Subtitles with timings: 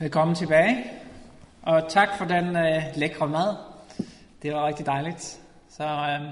[0.00, 0.84] Øh, Velkommen tilbage,
[1.62, 3.56] og tak for den øh, lækre mad.
[4.42, 5.40] Det var rigtig dejligt.
[5.68, 6.28] Så øh,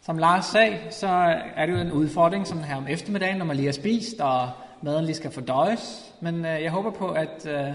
[0.00, 1.08] som Lars sagde, så
[1.56, 4.50] er det jo en udfordring sådan her om eftermiddagen, når man lige har spist, og
[4.82, 6.14] maden lige skal fordøjes.
[6.20, 7.74] Men øh, jeg håber på, at øh,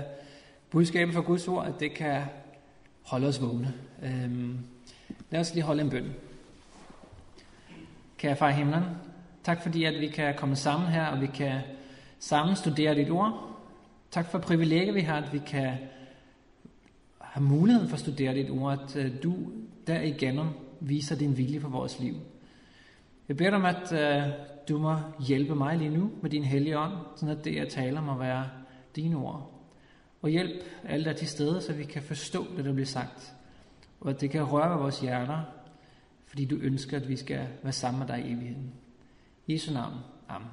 [0.69, 2.21] budskabet fra Guds ord, at det kan
[3.05, 3.73] holde os vågne.
[4.03, 4.55] Øh,
[5.29, 6.13] lad os lige holde en bøn.
[8.17, 8.83] Kære far i himlen,
[9.43, 11.59] tak fordi at vi kan komme sammen her, og vi kan
[12.19, 13.50] sammen studere dit ord.
[14.11, 15.77] Tak for privilegiet, vi har, at vi kan
[17.19, 19.35] have muligheden for at studere dit ord, at øh, du
[19.87, 20.47] derigennem
[20.79, 22.15] viser din vilje for vores liv.
[23.27, 24.33] Jeg beder dig om, at øh,
[24.69, 24.97] du må
[25.27, 28.49] hjælpe mig lige nu med din hellige ånd, sådan at det, jeg taler, må være
[28.95, 29.51] dine ord.
[30.21, 33.33] Og hjælp alle der til stede, så vi kan forstå det, der bliver sagt.
[34.01, 35.41] Og at det kan røre vores hjerter,
[36.25, 38.71] fordi du ønsker, at vi skal være sammen med dig i evigheden.
[39.47, 39.93] I Jesu navn.
[40.29, 40.47] Amen.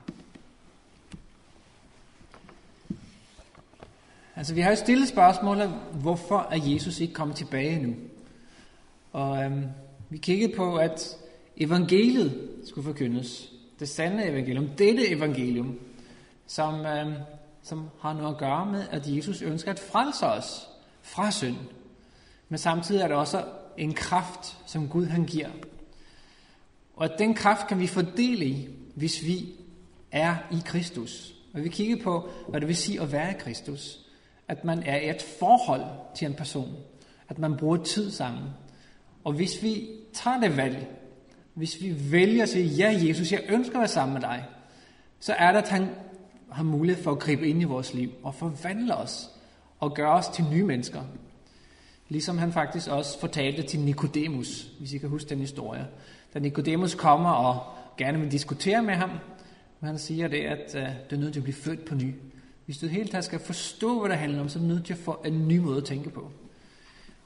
[4.38, 7.95] Altså, vi har jo stillet spørgsmålet, hvorfor er Jesus ikke kommet tilbage nu?
[9.13, 9.65] Og øhm,
[10.10, 11.16] vi kiggede på, at
[11.57, 13.52] evangeliet skulle forkyndes.
[13.80, 15.79] Det sande evangelium, dette evangelium,
[16.46, 17.15] som, øhm,
[17.63, 20.68] som har noget at gøre med, at Jesus ønsker at frelse os
[21.02, 21.57] fra synd.
[22.48, 23.45] Men samtidig er det også
[23.76, 25.51] en kraft, som Gud han giver.
[26.96, 29.48] Og at den kraft kan vi fordele i, hvis vi
[30.13, 31.35] er i Kristus.
[31.54, 34.04] Og vi kiggede på, hvad det vil sige at være i Kristus
[34.49, 35.82] at man er i et forhold
[36.15, 36.77] til en person,
[37.29, 38.45] at man bruger tid sammen.
[39.24, 40.87] Og hvis vi tager det valg,
[41.54, 44.45] hvis vi vælger at sige, ja Jesus, jeg ønsker at være sammen med dig,
[45.21, 45.88] så er det, at han
[46.51, 49.30] har mulighed for at gribe ind i vores liv og forvandle os
[49.80, 51.02] og gøre os til nye mennesker.
[52.09, 55.87] Ligesom han faktisk også fortalte til Nikodemus, hvis I kan huske den historie.
[56.35, 57.63] Da Nikodemus kommer og
[57.96, 59.10] gerne vil diskutere med ham,
[59.80, 62.15] men han siger det, at øh, du er nødt til at blive født på ny.
[62.69, 64.93] Hvis du helt taget skal forstå, hvad det handler om, så er du nødt til
[64.93, 66.31] at få en ny måde at tænke på.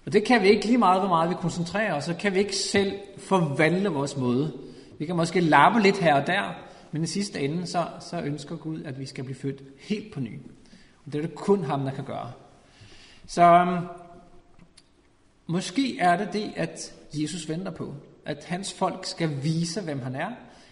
[0.06, 2.38] Og det kan vi ikke lige meget, hvor meget vi koncentrerer os, så kan vi
[2.38, 4.58] ikke selv forvandle vores måde.
[4.98, 6.54] Vi kan måske lappe lidt her og der,
[6.92, 10.20] men i sidste ende, så, så ønsker Gud, at vi skal blive født helt på
[10.20, 10.40] ny.
[11.06, 12.32] Og det er det kun ham, der kan gøre.
[13.26, 13.86] Så um,
[15.46, 17.94] måske er det det, at Jesus venter på.
[18.24, 20.30] At hans folk skal vise, hvem han er.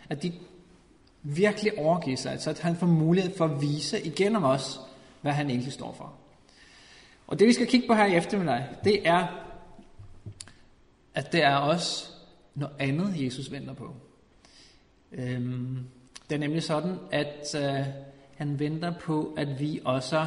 [0.09, 0.33] At de
[1.23, 4.81] virkelig overgive sig, så at han får mulighed for at vise igennem os,
[5.21, 6.13] hvad han egentlig står for.
[7.27, 9.27] Og det vi skal kigge på her i eftermiddag, det er,
[11.15, 12.07] at det er også
[12.55, 13.95] noget andet, Jesus venter på.
[15.13, 15.79] Øhm,
[16.29, 17.87] det er nemlig sådan, at øh,
[18.37, 20.27] han venter på, at vi også,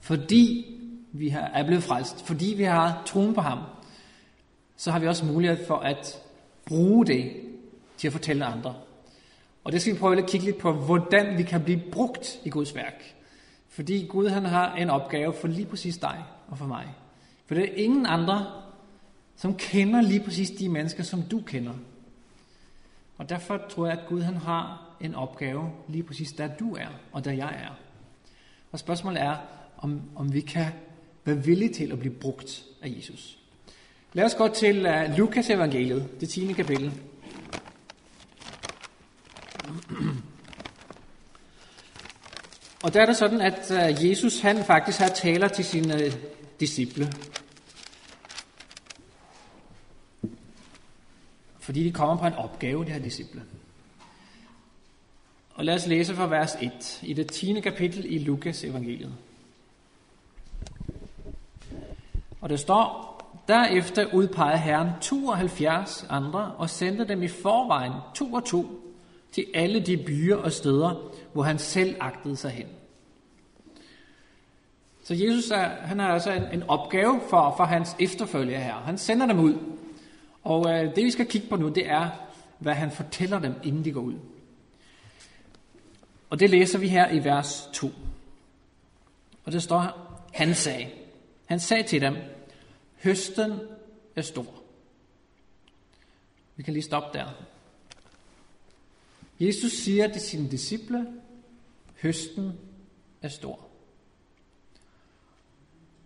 [0.00, 0.72] fordi
[1.12, 3.58] vi har, er blevet frelst, fordi vi har troen på ham,
[4.76, 6.22] så har vi også mulighed for at
[6.66, 7.32] bruge det
[7.96, 8.74] til at fortælle andre
[9.66, 12.50] og det skal vi prøve at kigge lidt på, hvordan vi kan blive brugt i
[12.50, 13.14] Guds værk.
[13.68, 16.94] Fordi Gud han har en opgave for lige præcis dig og for mig.
[17.46, 18.46] For det er ingen andre,
[19.36, 21.72] som kender lige præcis de mennesker, som du kender.
[23.18, 26.88] Og derfor tror jeg, at Gud han har en opgave lige præcis der du er,
[27.12, 27.78] og der jeg er.
[28.72, 29.36] Og spørgsmålet er,
[29.78, 30.66] om, om vi kan
[31.24, 33.38] være villige til at blive brugt af Jesus.
[34.12, 36.52] Lad os gå til uh, Lukas evangeliet, det 10.
[36.52, 36.92] kapitel.
[42.82, 46.12] Og der er det sådan, at øh, Jesus han faktisk har taler til sine øh,
[46.60, 47.12] disciple.
[51.60, 53.42] Fordi de kommer på en opgave, de her disciple.
[55.54, 57.60] Og lad os læse fra vers 1 i det 10.
[57.60, 59.14] kapitel i Lukas evangeliet.
[62.40, 63.16] Og der står,
[63.48, 68.85] Derefter udpegede Herren 72 andre og sendte dem i forvejen to og to
[69.36, 72.66] til alle de byer og steder, hvor han selv agtede sig hen.
[75.04, 78.74] Så Jesus er, han har altså en, en opgave for, for hans efterfølgere her.
[78.74, 79.58] Han sender dem ud.
[80.44, 82.10] Og øh, det vi skal kigge på nu, det er,
[82.58, 84.14] hvad han fortæller dem, inden de går ud.
[86.30, 87.90] Og det læser vi her i vers 2.
[89.44, 90.90] Og det står her, han sagde,
[91.46, 92.16] han sagde til dem,
[93.02, 93.52] høsten
[94.16, 94.62] er stor.
[96.56, 97.26] Vi kan lige stoppe der.
[99.40, 101.06] Jesus siger til sine disciple,
[102.02, 102.52] høsten
[103.22, 103.66] er stor.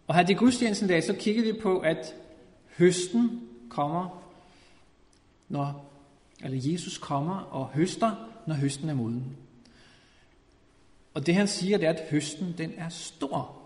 [0.07, 2.15] Og her i gudstjenesten dag, så kiggede vi på, at
[2.79, 4.23] høsten kommer,
[5.49, 5.91] når,
[6.45, 9.37] eller Jesus kommer og høster, når høsten er moden.
[11.15, 13.61] Og det han siger, det er, at høsten den er stor.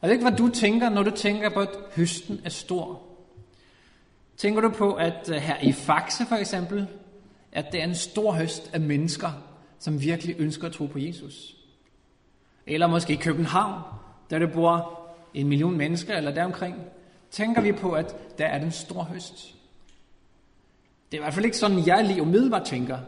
[0.00, 3.02] Og det er ikke, hvad du tænker, når du tænker på, at høsten er stor.
[4.36, 6.88] Tænker du på, at øh, her i Faxe for eksempel,
[7.54, 9.30] at det er en stor høst af mennesker,
[9.78, 11.56] som virkelig ønsker at tro på Jesus?
[12.66, 13.82] Eller måske i København,
[14.30, 15.00] der der bor
[15.34, 16.74] en million mennesker eller deromkring,
[17.30, 19.54] tænker vi på, at der er den store høst.
[21.12, 22.98] Det er i hvert fald ikke sådan, jeg lige umiddelbart tænker.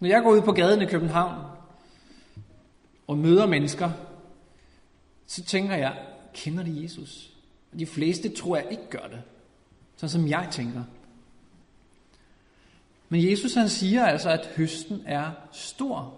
[0.00, 1.44] Når jeg går ud på gaden i København
[3.06, 3.90] og møder mennesker,
[5.26, 5.98] så tænker jeg,
[6.34, 7.30] kender de Jesus?
[7.78, 9.22] De fleste tror jeg ikke gør det,
[9.96, 10.82] sådan som jeg tænker.
[13.14, 16.14] Men Jesus han siger altså, at høsten er stor.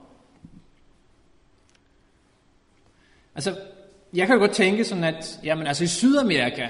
[3.35, 3.59] Altså,
[4.15, 6.69] jeg kan jo godt tænke sådan, at jamen, altså i Sydamerika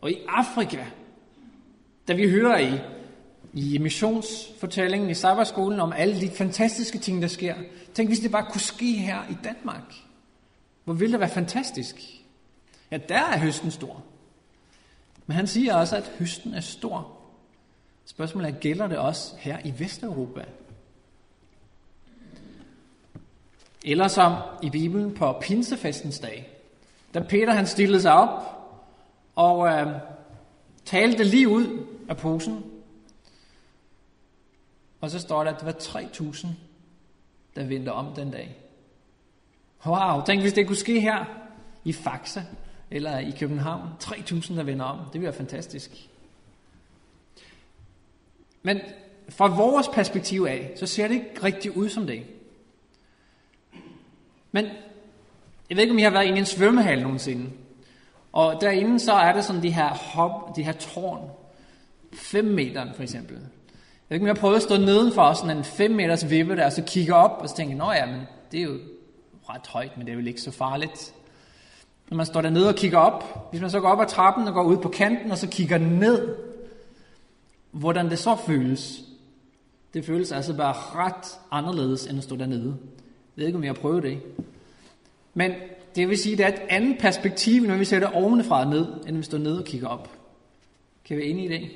[0.00, 0.84] og i Afrika,
[2.08, 2.78] da vi hører i,
[3.52, 7.54] i missionsfortællingen i sabbatskolen om alle de fantastiske ting, der sker.
[7.94, 9.94] Tænk, hvis det bare kunne ske her i Danmark.
[10.84, 11.96] Hvor ville det være fantastisk?
[12.90, 14.04] Ja, der er høsten stor.
[15.26, 17.21] Men han siger også, at høsten er stor.
[18.12, 20.44] Spørgsmålet er, gælder det også her i Vesteuropa?
[23.84, 24.32] Eller som
[24.62, 26.50] i Bibelen på Pinsefestens dag,
[27.14, 28.40] da Peter han stillede sig op
[29.34, 29.86] og øh,
[30.84, 32.64] talte lige ud af posen.
[35.00, 36.46] Og så står der, at det var 3.000,
[37.56, 38.56] der vendte om den dag.
[39.86, 41.24] Wow, tænk hvis det kunne ske her
[41.84, 42.44] i Faxe
[42.90, 43.88] eller i København.
[44.02, 44.98] 3.000, der vender om.
[44.98, 46.08] Det ville være fantastisk.
[48.62, 48.80] Men
[49.28, 52.22] fra vores perspektiv af, så ser det ikke rigtig ud som det.
[54.52, 54.64] Men
[55.68, 57.50] jeg ved ikke, om I har været inde i en svømmehal nogensinde.
[58.32, 61.30] Og derinde så er der sådan de her hop, de her tårn.
[62.12, 63.36] 5 meter for eksempel.
[63.36, 63.44] Jeg
[64.08, 66.64] ved ikke, om jeg har prøvet at stå nedenfor sådan en 5 meters vippe der,
[66.64, 68.20] og så kigger op, og så tænker nå ja, men
[68.52, 68.78] det er jo
[69.48, 71.14] ret højt, men det er vel ikke så farligt.
[72.10, 74.54] Når man står dernede og kigger op, hvis man så går op ad trappen og
[74.54, 76.36] går ud på kanten, og så kigger ned,
[77.72, 79.04] hvordan det så føles.
[79.94, 82.76] Det føles altså bare ret anderledes, end at stå dernede.
[83.36, 84.20] Jeg ved ikke, om jeg har prøvet det.
[85.34, 85.52] Men
[85.94, 88.70] det vil sige, at det er et andet perspektiv, når vi ser det ovenfra og
[88.70, 90.10] ned, end vi står nede og kigger op.
[91.04, 91.70] Kan vi være enige i det?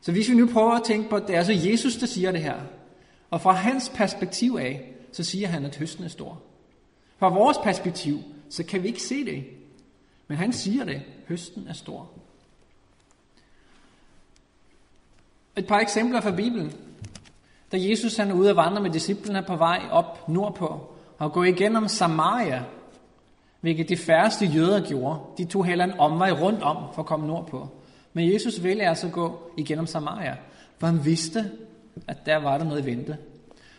[0.00, 2.32] Så hvis vi nu prøver at tænke på, at det er altså Jesus, der siger
[2.32, 2.60] det her.
[3.30, 6.42] Og fra hans perspektiv af, så siger han, at høsten er stor.
[7.18, 9.44] Fra vores perspektiv, så kan vi ikke se det.
[10.28, 12.10] Men han siger det, høsten er stor.
[15.56, 16.72] Et par eksempler fra Bibelen.
[17.72, 21.44] Da Jesus han er ude at vandre med disciplene på vej op nordpå, og går
[21.44, 22.64] igennem Samaria,
[23.60, 25.20] hvilket de færreste jøder gjorde.
[25.38, 27.68] De tog heller en omvej rundt om for at komme nordpå.
[28.12, 30.36] Men Jesus ville altså gå igennem Samaria,
[30.78, 31.50] for han vidste,
[32.06, 33.16] at der var der noget i vente.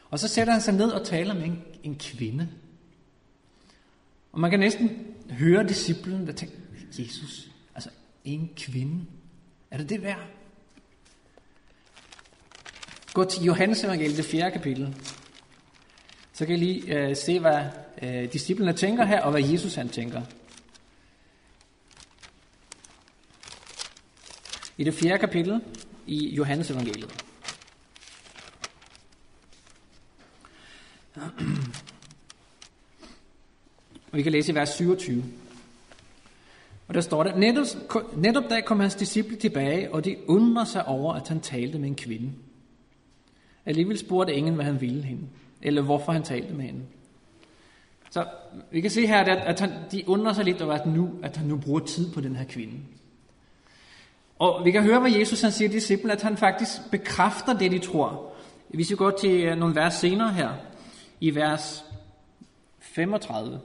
[0.10, 2.50] Og så sætter han sig ned og taler med en, en kvinde.
[4.32, 4.90] Og man kan næsten
[5.30, 6.56] høre disciplen, der tænker,
[7.00, 7.90] Jesus, altså
[8.26, 9.06] en kvinde,
[9.72, 10.28] er det det værd?
[13.14, 14.96] Gå til Johannes evangeliet, det fjerde kapitel.
[16.34, 17.66] Så kan I lige øh, se, hvad
[18.02, 20.22] øh, disciplene tænker her, og hvad Jesus han tænker.
[24.78, 25.62] I det fjerde kapitel
[26.08, 27.24] i Johannes evangeliet.
[34.12, 35.24] Og vi kan læse i vers 27.
[36.88, 37.66] Og der står der, netop,
[38.18, 41.88] netop da kom hans disciple tilbage, og de undrer sig over, at han talte med
[41.88, 42.32] en kvinde.
[43.66, 45.24] Alligevel spurgte ingen, hvad han ville hende,
[45.62, 46.82] eller hvorfor han talte med hende.
[48.10, 48.26] Så
[48.72, 51.48] vi kan se her, at han, de undrer sig lidt over, at, nu, at han
[51.48, 52.74] nu bruger tid på den her kvinde.
[54.40, 57.72] Og vi kan høre, hvad Jesus han siger til disciplene, at han faktisk bekræfter det,
[57.72, 58.34] de tror.
[58.68, 60.50] Hvis vi går til øh, nogle vers senere her,
[61.20, 61.86] i vers
[62.80, 63.60] 35,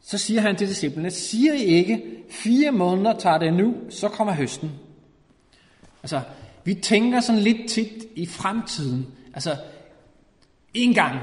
[0.00, 4.32] så siger han til disciplene, siger I ikke, fire måneder tager det nu, så kommer
[4.34, 4.72] høsten.
[6.02, 6.20] Altså,
[6.64, 9.06] vi tænker sådan lidt tit i fremtiden.
[9.34, 9.56] Altså,
[10.74, 11.18] en gang,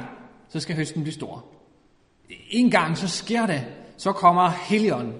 [0.50, 1.46] så skal høsten blive stor.
[2.50, 3.66] En gang, så sker det.
[3.98, 5.14] Så kommer Helion.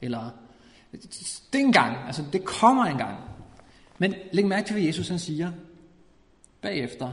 [0.00, 0.30] Eller,
[1.52, 1.96] det en gang.
[2.06, 3.16] Altså, det kommer en gang.
[3.98, 5.52] Men læg mærke til, hvad Jesus han siger
[6.60, 7.10] bagefter.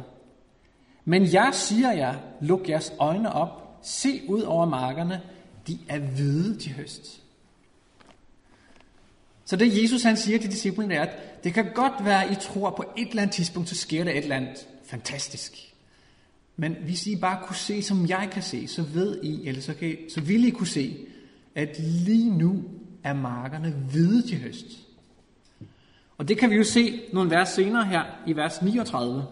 [1.05, 5.21] Men jeg siger jer, luk jeres øjne op, se ud over markerne,
[5.67, 7.22] de er hvide til høst.
[9.45, 12.35] Så det Jesus han siger til disciplene er, at det kan godt være, at I
[12.35, 15.73] tror, at på et eller andet tidspunkt, så sker der et eller andet fantastisk.
[16.55, 19.73] Men hvis I bare kunne se, som jeg kan se, så ved I, eller så,
[19.73, 20.97] kan I, så vil I kunne se,
[21.55, 22.63] at lige nu
[23.03, 24.65] er markerne hvide til høst.
[26.17, 29.25] Og det kan vi jo se nogle vers senere her i vers 39.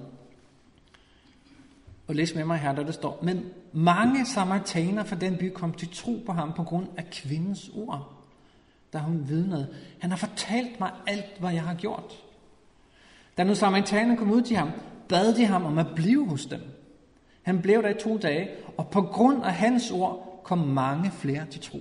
[2.08, 5.74] Og læs med mig her, der det står, men mange samaritaner fra den by kom
[5.74, 8.21] til tro på ham på grund af kvindens ord
[8.94, 9.76] da hun vidnede.
[10.00, 12.24] Han har fortalt mig alt, hvad jeg har gjort.
[13.38, 14.72] Da nu samaritanerne kom ud til ham,
[15.10, 16.62] bad de ham om at blive hos dem.
[17.42, 21.46] Han blev der i to dage, og på grund af hans ord kom mange flere
[21.46, 21.80] til tro.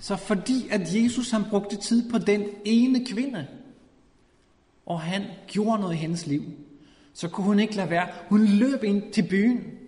[0.00, 3.46] Så fordi at Jesus han brugte tid på den ene kvinde,
[4.86, 6.42] og han gjorde noget i hendes liv,
[7.14, 8.08] så kunne hun ikke lade være.
[8.28, 9.78] Hun løb ind til byen.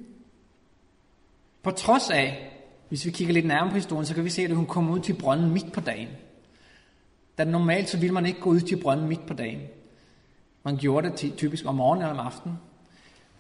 [1.63, 2.54] På trods af,
[2.89, 5.01] hvis vi kigger lidt nærmere på historien, så kan vi se, at hun kom ud
[5.01, 6.09] til brønden midt på dagen.
[7.39, 9.61] Da normalt så ville man ikke gå ud til brønden midt på dagen.
[10.65, 12.59] Man gjorde det typisk om morgenen eller om aftenen.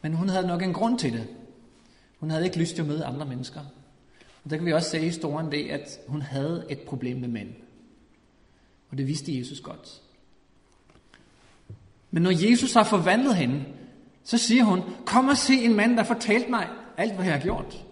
[0.02, 1.28] Men hun havde nok en grund til det.
[2.20, 3.60] Hun havde ikke lyst til at møde andre mennesker.
[4.44, 7.28] Og der kan vi også se i historien det, at hun havde et problem med
[7.28, 7.48] mænd.
[8.90, 10.00] Og det vidste Jesus godt.
[12.10, 13.64] Men når Jesus har forvandlet hende,
[14.24, 17.40] så siger hun, kom og se en mand, der fortalte mig alt, hvad jeg har
[17.40, 17.84] gjort.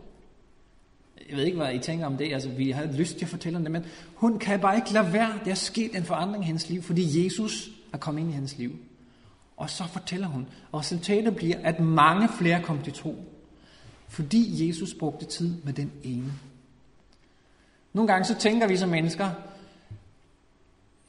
[1.33, 2.33] Jeg ved ikke, hvad I tænker om det.
[2.33, 3.85] Altså, vi har lyst til at fortælle om det, men
[4.15, 5.39] hun kan bare ikke lade være.
[5.45, 8.59] Der er sket en forandring i hendes liv, fordi Jesus er kommet ind i hendes
[8.59, 8.79] liv.
[9.57, 10.47] Og så fortæller hun.
[10.73, 13.25] Og resultatet bliver, at mange flere kom til tro.
[14.09, 16.33] Fordi Jesus brugte tid med den ene.
[17.93, 19.31] Nogle gange så tænker vi som mennesker,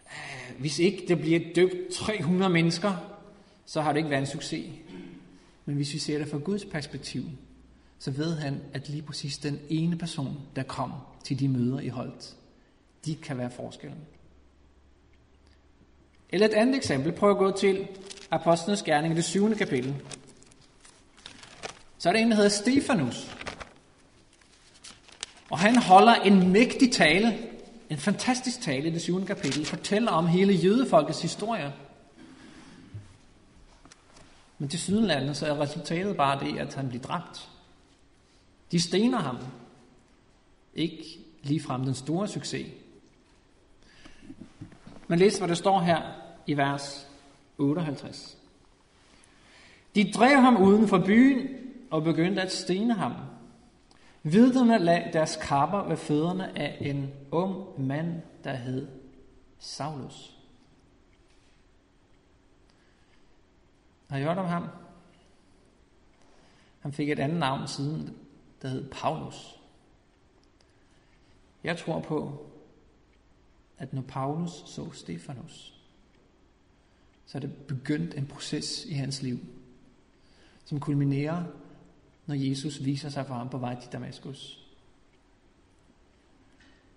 [0.06, 2.94] øh, hvis ikke det bliver døbt 300 mennesker,
[3.66, 4.66] så har det ikke været en succes.
[5.66, 7.24] Men hvis vi ser det fra Guds perspektiv,
[8.04, 10.94] så ved han, at lige præcis den ene person, der kom
[11.24, 12.36] til de møder i Holt,
[13.06, 14.00] de kan være forskellen.
[16.30, 17.12] Eller et andet eksempel.
[17.12, 17.88] Prøv at gå til
[18.32, 19.96] Apostlenes Gerning det syvende kapitel.
[21.98, 23.38] Så er der en, der hedder Stefanus.
[25.50, 27.38] Og han holder en mægtig tale,
[27.90, 31.74] en fantastisk tale i det syvende kapitel, fortæller om hele jødefolkets historie.
[34.58, 37.50] Men til sydenlandet så er resultatet bare det, at han bliver dræbt.
[38.74, 39.38] De stener ham.
[40.74, 41.04] Ikke
[41.44, 42.68] ligefrem den store succes.
[45.08, 46.02] Men læs, hvad der står her
[46.48, 47.08] i vers
[47.58, 48.38] 58.
[49.96, 51.48] De drev ham uden for byen
[51.92, 53.14] og begyndte at stene ham.
[54.24, 58.88] Viderne lag deres kapper ved fødderne af en ung mand, der hed
[59.60, 60.38] Saulus.
[64.10, 64.68] Har I hørt om ham?
[66.80, 68.23] Han fik et andet navn siden,
[68.64, 69.60] der hed Paulus.
[71.64, 72.46] Jeg tror på,
[73.78, 75.74] at når Paulus så Stefanus,
[77.26, 79.40] så er det begyndt en proces i hans liv,
[80.66, 81.44] som kulminerer,
[82.26, 84.60] når Jesus viser sig for ham på vej til Damaskus.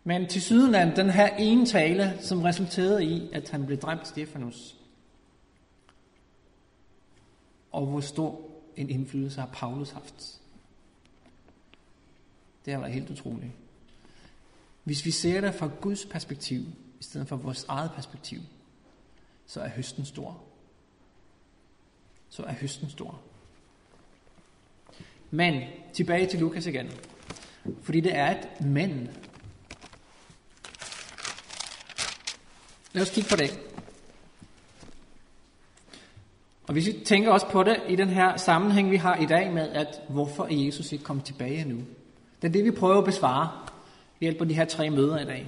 [0.04, 4.76] Men til sydenland, den her ene tale, som resulterede i, at han blev dræbt Stefanus.
[7.72, 8.40] Og hvor stor
[8.76, 10.40] en indflydelse har Paulus haft.
[12.66, 13.52] Det har været helt utroligt.
[14.84, 16.60] Hvis vi ser det fra Guds perspektiv,
[17.00, 18.40] i stedet for vores eget perspektiv,
[19.46, 20.42] så er høsten stor.
[22.28, 23.20] Så er høsten stor.
[25.30, 26.90] Men tilbage til Lukas igen.
[27.82, 29.10] Fordi det er et men.
[32.92, 33.60] Lad os kigge på det.
[36.66, 39.52] Og hvis vi tænker også på det i den her sammenhæng, vi har i dag
[39.52, 41.82] med, at hvorfor er Jesus ikke kommet tilbage nu?
[42.46, 43.50] Det er det, vi prøver at besvare
[44.20, 45.46] ved hjælp af de her tre møder i dag.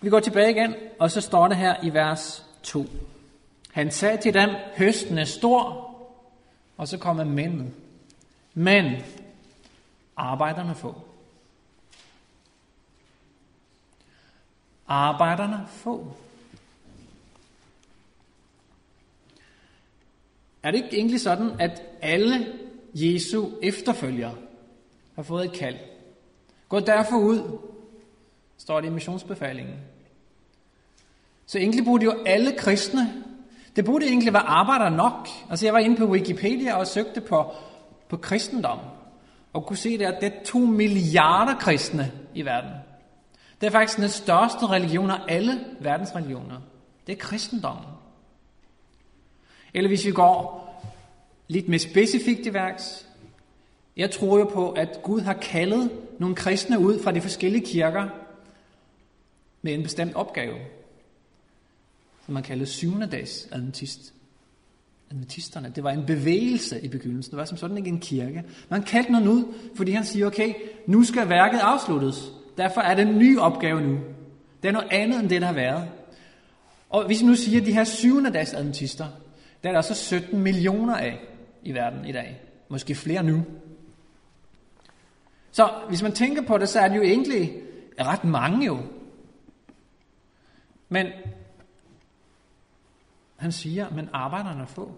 [0.00, 2.86] Vi går tilbage igen, og så står det her i vers 2.
[3.70, 5.90] Han sagde til dem, høsten er stor,
[6.76, 7.70] og så kommer mændene.
[8.54, 9.02] Men
[10.16, 11.02] arbejderne få.
[14.88, 16.16] Arbejderne få.
[20.62, 22.46] Er det ikke egentlig sådan, at alle
[22.94, 24.34] Jesu efterfølgere
[25.20, 25.76] har fået et kald?
[26.68, 27.58] Gå derfor ud,
[28.58, 29.74] står det i missionsbefalingen.
[31.46, 33.24] Så egentlig burde jo alle kristne,
[33.76, 35.28] det burde egentlig være arbejdere nok.
[35.50, 37.52] Altså jeg var inde på Wikipedia og søgte på,
[38.08, 38.78] på kristendom,
[39.52, 42.72] og kunne se der, at det er to milliarder kristne i verden.
[43.60, 46.60] Det er faktisk den største religion af alle verdens religioner.
[47.06, 47.86] Det er kristendommen.
[49.74, 50.66] Eller hvis vi går
[51.48, 53.09] lidt mere specifikt i værks,
[53.96, 58.08] jeg tror jo på, at Gud har kaldet nogle kristne ud fra de forskellige kirker
[59.62, 60.54] med en bestemt opgave,
[62.24, 64.14] som man kalder syvende dags adventist.
[65.10, 67.30] Adventisterne, det var en bevægelse i begyndelsen.
[67.30, 68.44] Det var som sådan ikke en kirke.
[68.68, 70.54] Man kaldte nogen ud, fordi han siger, okay,
[70.86, 72.32] nu skal værket afsluttes.
[72.56, 73.98] Derfor er det en ny opgave nu.
[74.62, 75.88] Det er noget andet end det, der har været.
[76.90, 79.06] Og hvis vi nu siger, at de her syvende dags adventister,
[79.62, 81.20] der er der så 17 millioner af
[81.62, 82.40] i verden i dag.
[82.68, 83.44] Måske flere nu.
[85.52, 87.62] Så hvis man tænker på det, så er det jo egentlig
[88.00, 88.78] ret mange jo.
[90.88, 91.06] Men
[93.36, 94.94] han siger, men arbejderne er få.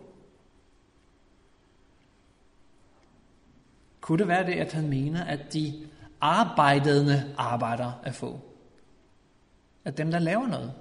[4.01, 5.89] Kunne det være det, at han mener, at de
[6.21, 8.41] arbejdende arbejder er få?
[9.85, 10.75] At dem, der laver noget?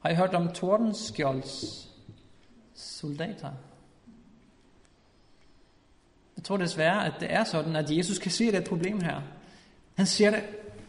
[0.00, 1.88] Har I hørt om Tordenskjolds
[2.74, 3.52] soldater?
[6.42, 9.20] Jeg tror desværre, at det er sådan, at Jesus kan se det problem her.
[9.94, 10.42] Han siger det,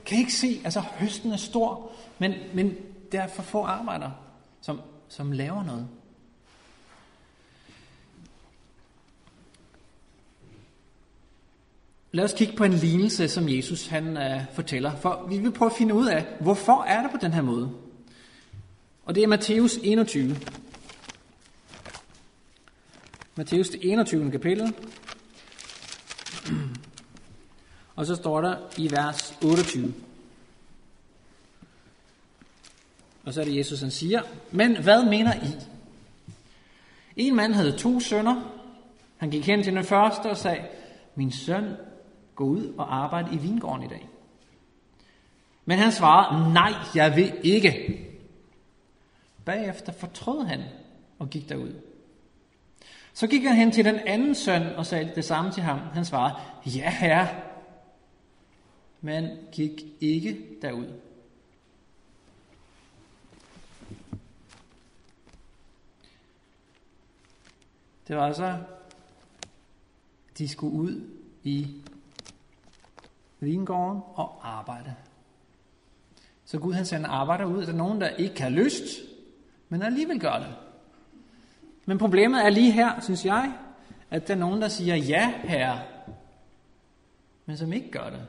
[0.06, 2.76] kan I ikke se, altså høsten er stor, men, men
[3.12, 4.14] der er for få arbejdere,
[4.62, 5.88] som, som laver noget.
[12.12, 15.72] Lad os kigge på en lignelse, som Jesus han uh, fortæller, for vi vil prøve
[15.72, 17.72] at finde ud af, hvorfor er det på den her måde.
[19.06, 20.36] Og det er Matthæus 21.
[23.36, 24.32] Matthæus det 21.
[24.32, 24.74] kapitel.
[27.96, 29.94] Og så står der i vers 28.
[33.26, 34.22] Og så er det Jesus, han siger,
[34.52, 35.56] men hvad mener I?
[37.16, 38.42] En mand havde to sønner.
[39.18, 40.68] Han gik hen til den første og sagde,
[41.16, 41.76] min søn,
[42.36, 44.10] gå ud og arbejde i vingården i dag.
[45.66, 48.00] Men han svarede, nej, jeg vil ikke.
[49.46, 50.64] Bagefter fortrød han
[51.20, 51.74] og gik derud.
[53.14, 55.80] Så gik han hen til den anden søn og sagde det samme til ham.
[55.80, 56.36] Han svarede,
[56.66, 57.28] ja herre,
[59.06, 60.88] men gik ikke derud.
[68.08, 68.58] Det var altså,
[70.38, 71.10] de skulle ud
[71.44, 71.82] i
[73.40, 74.96] vingården og arbejde.
[76.46, 77.62] Så Gud han sender arbejder ud.
[77.62, 78.84] Der er nogen, der ikke har lyst,
[79.70, 80.56] men alligevel gør det.
[81.86, 83.54] Men problemet er lige her, synes jeg,
[84.10, 85.82] at der er nogen, der siger ja, herre,
[87.46, 88.28] men som ikke gør det.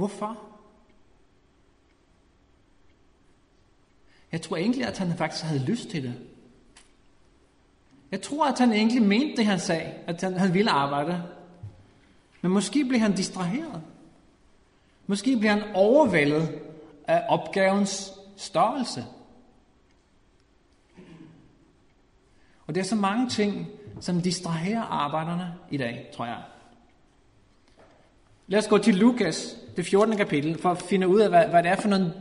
[0.00, 0.38] Hvorfor?
[4.32, 6.14] Jeg tror egentlig, at han faktisk havde lyst til det.
[8.10, 11.22] Jeg tror, at han egentlig mente det, han sagde, at han, han ville arbejde.
[12.40, 13.82] Men måske blev han distraheret.
[15.06, 16.60] Måske blev han overvældet
[17.04, 19.04] af opgavens størrelse.
[22.66, 23.68] Og det er så mange ting,
[24.00, 26.42] som distraherer arbejderne i dag, tror jeg.
[28.50, 30.16] Lad os gå til Lukas, det 14.
[30.16, 32.14] kapitel, for at finde ud af, hvad, hvad det er for nogle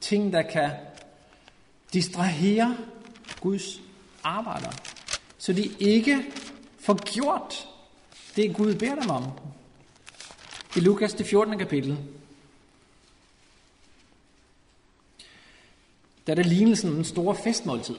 [0.00, 0.70] ting, der kan
[1.92, 2.76] distrahere
[3.40, 3.80] Guds
[4.22, 4.70] arbejder,
[5.38, 6.24] så de ikke
[6.78, 7.68] får gjort
[8.36, 9.24] det, Gud beder dem om.
[10.76, 11.58] I Lukas, det 14.
[11.58, 11.98] kapitel,
[16.26, 17.96] der er det lignelsen om den store festmåltid.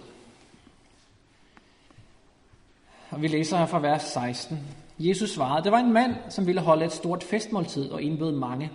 [3.10, 4.85] Og vi læser her fra vers 16.
[5.00, 8.72] Jesus svarede, der var en mand, som ville holde et stort festmåltid og indbød mange.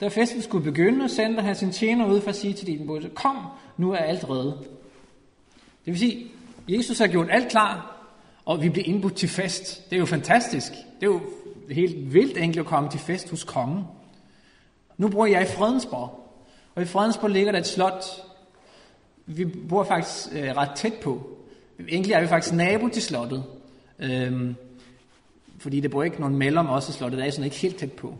[0.00, 3.10] Da festen skulle begynde, sendte han sin tjener ud for at sige til din bøsse,
[3.14, 3.36] kom,
[3.76, 4.54] nu er alt reddet.
[5.84, 6.26] Det vil sige,
[6.68, 7.96] Jesus har gjort alt klar,
[8.44, 9.90] og vi bliver indbudt til fest.
[9.90, 10.72] Det er jo fantastisk.
[10.72, 11.20] Det er jo
[11.70, 13.84] helt vildt enkelt at komme til fest hos kongen.
[14.96, 16.38] Nu bor jeg i Fredensborg,
[16.74, 18.04] og i Fredensborg ligger der et slot.
[19.26, 21.30] Vi bor faktisk øh, ret tæt på.
[21.88, 23.44] Egentlig er vi faktisk nabo til slottet.
[23.98, 24.56] Øhm,
[25.62, 27.92] fordi det bor ikke nogen mellem os og slottet, det er sådan ikke helt tæt
[27.92, 28.14] på.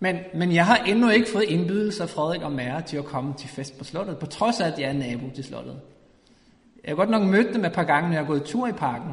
[0.00, 3.34] Men, men jeg har endnu ikke fået indbydelse af Frederik og Mære til at komme
[3.38, 5.80] til fest på slottet, på trods af, at jeg er nabo til slottet.
[6.84, 8.72] Jeg har godt nok mødt dem et par gange, når jeg har gået tur i
[8.72, 9.12] parken.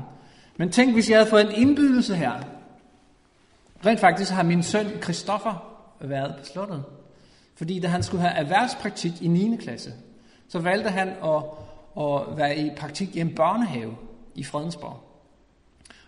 [0.57, 2.31] Men tænk, hvis jeg havde fået en indbydelse her.
[3.85, 6.83] Rent faktisk har min søn Christoffer været på slottet.
[7.55, 9.57] Fordi da han skulle have erhvervspraktik i 9.
[9.59, 9.93] klasse,
[10.47, 11.43] så valgte han at,
[12.03, 13.95] at være i praktik i en børnehave
[14.35, 15.08] i Fredensborg.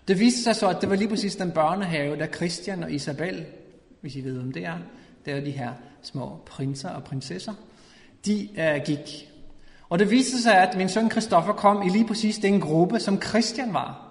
[0.07, 3.45] Det viste sig så, at det var lige præcis den børnehave, der Christian og Isabel,
[4.01, 4.77] hvis I ved, om det er,
[5.25, 7.53] det er de her små prinser og prinsesser,
[8.25, 9.31] de uh, gik.
[9.89, 13.21] Og det viste sig, at min søn Christoffer kom i lige præcis den gruppe, som
[13.21, 14.07] Christian var.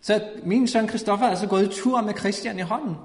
[0.00, 2.96] Så min søn Christoffer er altså gået i tur med Christian i hånden.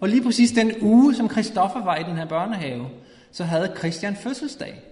[0.00, 2.88] Og lige præcis den uge, som Christoffer var i den her børnehave,
[3.32, 4.82] så havde Christian fødselsdag.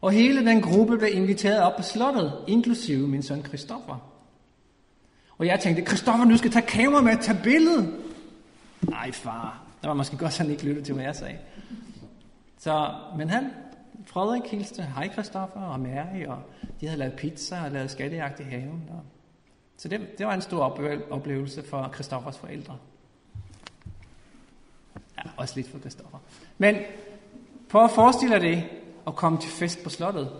[0.00, 4.17] Og hele den gruppe blev inviteret op på slottet, inklusive min søn Christoffer.
[5.38, 8.00] Og jeg tænkte, Christoffer, nu skal tage kamera med tage billedet.
[8.82, 9.62] Nej, far.
[9.82, 11.38] Der var måske godt, at han ikke lyttede til, hvad jeg sagde.
[12.58, 13.50] Så, men han,
[14.06, 16.42] Frederik hilste, hej Christoffer og Mary, og
[16.80, 18.82] de havde lavet pizza og lavet skattejagt i haven.
[18.90, 19.00] Og
[19.76, 20.62] så det, det var en stor
[21.10, 22.78] oplevelse for Christoffers forældre.
[25.18, 26.18] Ja, også lidt for Christoffer.
[26.58, 26.76] Men
[27.68, 28.64] prøv at forestille dig det,
[29.06, 30.30] at komme til fest på slottet.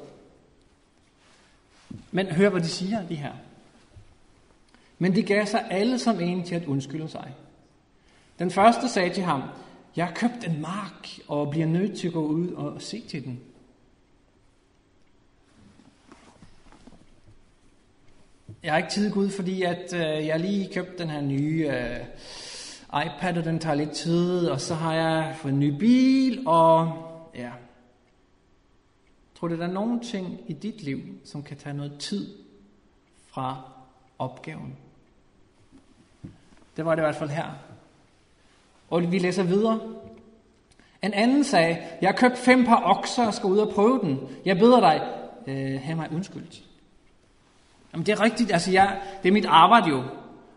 [2.10, 3.32] Men hør, hvad de siger, de her.
[4.98, 7.34] Men de gav sig alle som en til at undskylde sig.
[8.38, 9.42] Den første sagde til ham,
[9.96, 13.24] jeg har købt en mark og bliver nødt til at gå ud og se til
[13.24, 13.40] den.
[18.62, 22.00] Jeg har ikke tid Gud, fordi at øh, jeg lige købt den her nye øh,
[23.06, 26.92] iPad, og den tager lidt tid, og så har jeg fået en ny bil, og
[27.34, 27.50] ja.
[29.34, 32.34] Tror du, der er nogen ting i dit liv, som kan tage noget tid
[33.26, 33.62] fra
[34.18, 34.76] opgaven?
[36.78, 37.44] Det var det i hvert fald her.
[38.90, 39.80] Og vi læser videre.
[41.02, 44.18] En anden sagde, jeg har købt fem par okser og skal ud og prøve den.
[44.44, 45.02] Jeg beder dig,
[45.46, 46.62] øh, have mig undskyldt.
[47.92, 50.02] Jamen det er rigtigt, altså jeg, det er mit arbejde jo.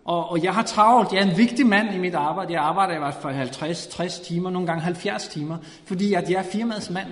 [0.05, 2.53] Og, og jeg har travlt, jeg er en vigtig mand i mit arbejde.
[2.53, 6.49] Jeg arbejder i hvert fald 50-60 timer, nogle gange 70 timer, fordi at jeg er
[6.51, 7.07] firmaets mand.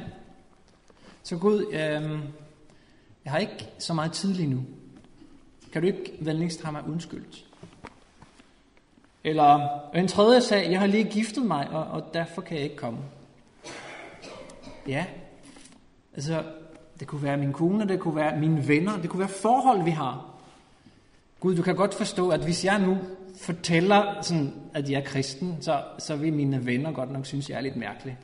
[1.23, 2.19] Så Gud, øh,
[3.25, 4.63] jeg har ikke så meget tid lige nu.
[5.73, 7.48] Kan du ikke venligst have mig undskyldt?
[9.23, 12.75] Eller en tredje sag, jeg har lige giftet mig, og, og derfor kan jeg ikke
[12.75, 12.99] komme.
[14.87, 15.05] Ja,
[16.15, 16.43] altså
[16.99, 19.91] det kunne være min kone, det kunne være mine venner, det kunne være forhold, vi
[19.91, 20.25] har.
[21.39, 22.97] Gud, du kan godt forstå, at hvis jeg nu
[23.37, 27.57] fortæller, sådan, at jeg er kristen, så, så vil mine venner godt nok synes, jeg
[27.57, 28.17] er lidt mærkelig.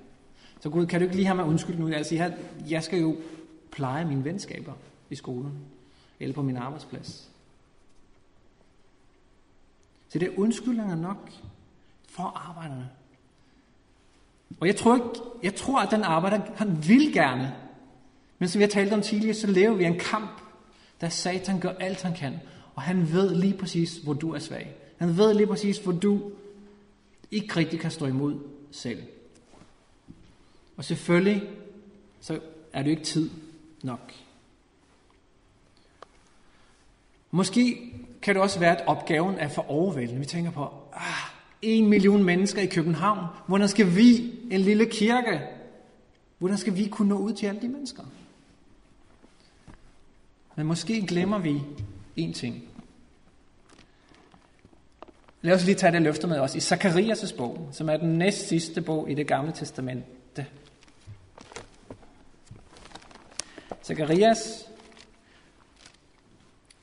[0.60, 1.88] Så Gud, kan du ikke lige have mig undskyld nu?
[1.88, 2.34] Altså, jeg,
[2.69, 3.15] jeg skal jo
[3.71, 4.73] pleje mine venskaber
[5.10, 5.51] i skolen,
[6.19, 7.29] eller på min arbejdsplads.
[10.15, 11.32] Så det er undskyldninger nok
[12.10, 12.89] for arbejderne.
[14.60, 15.08] Og jeg tror, ikke,
[15.43, 17.56] jeg tror, at den arbejder, han vil gerne.
[18.39, 20.41] Men som vi talte om tidligere, så lever vi en kamp,
[21.01, 22.39] der Satan gør alt, han kan.
[22.75, 24.75] Og han ved lige præcis, hvor du er svag.
[24.97, 26.32] Han ved lige præcis, hvor du
[27.32, 28.39] ikke rigtig kan stå imod
[28.71, 29.04] selv.
[30.78, 31.43] Og selvfølgelig,
[32.21, 32.39] så
[32.73, 33.30] er det ikke tid
[33.84, 34.12] nok.
[37.32, 37.93] Måske
[38.26, 40.20] kan det også være, at opgaven er for overvældende.
[40.20, 41.30] Vi tænker på, ah,
[41.62, 43.26] en million mennesker i København.
[43.48, 45.42] Hvordan skal vi, en lille kirke,
[46.38, 48.04] hvordan skal vi kunne nå ud til alle de mennesker?
[50.56, 51.62] Men måske glemmer vi
[52.16, 52.64] en ting.
[55.42, 58.48] Lad os lige tage det løfte med os i Zakarias' bog, som er den næst
[58.48, 60.46] sidste bog i det gamle testamente.
[63.84, 64.68] Zakarias,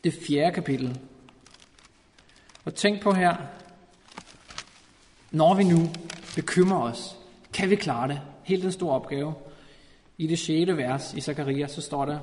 [0.04, 1.00] det fjerde kapitel.
[2.64, 3.36] Og tænk på her,
[5.30, 5.90] når vi nu
[6.34, 7.16] bekymrer os,
[7.52, 8.20] kan vi klare det?
[8.42, 9.34] Helt en stor opgave.
[10.18, 10.76] I det 6.
[10.76, 12.18] vers i Zakaria, så står der,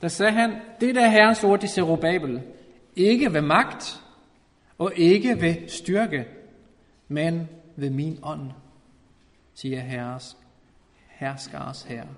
[0.00, 2.42] der sagde han, det der herrens ord til Zerubabel,
[2.96, 4.02] ikke ved magt
[4.78, 6.26] og ikke ved styrke,
[7.08, 8.50] men ved min ånd,
[9.54, 10.36] siger herres,
[11.08, 12.08] herskars herre.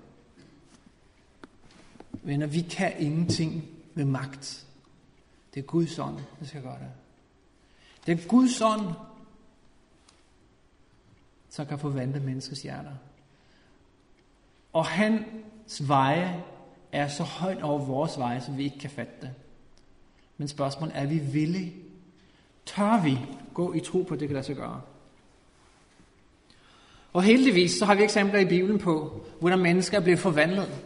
[2.11, 4.65] Venner, vi kan ingenting med magt.
[5.53, 6.89] Det er Guds ånd, der skal gøre det.
[8.05, 8.87] Det er Guds ånd,
[11.49, 12.91] som kan forvandle menneskers hjerter.
[14.73, 16.43] Og hans veje
[16.91, 19.29] er så højt over vores veje, som vi ikke kan fatte det.
[20.37, 21.73] Men spørgsmålet er, er vi villige?
[22.65, 23.19] Tør vi
[23.53, 24.81] gå i tro på, at det kan lade sig gøre?
[27.13, 30.83] Og heldigvis så har vi eksempler i Bibelen på, hvordan mennesker er blevet forvandlet.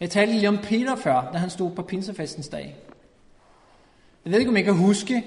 [0.00, 2.76] Jeg talte lige om Peter før, da han stod på pinsefestens dag.
[4.24, 5.24] Jeg ved ikke, om I kan huske,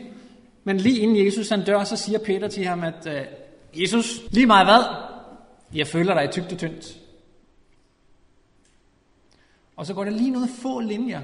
[0.68, 3.26] men lige inden Jesus han dør, så siger Peter til ham, at øh,
[3.82, 4.84] Jesus, lige meget hvad,
[5.74, 7.00] jeg føler dig tygt og tyndt.
[9.76, 11.22] Og så går der lige noget få linjer.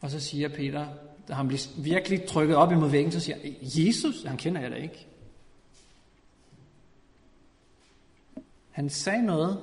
[0.00, 0.86] Og så siger Peter,
[1.28, 4.76] da han bliver virkelig trykket op imod væggen, så siger Jesus, han kender jeg da
[4.76, 5.06] ikke.
[8.70, 9.60] Han sagde noget,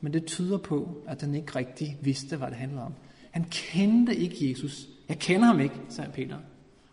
[0.00, 2.94] men det tyder på, at han ikke rigtig vidste, hvad det handlede om.
[3.30, 4.88] Han kendte ikke Jesus.
[5.08, 6.38] Jeg kender ham ikke, sagde Peter.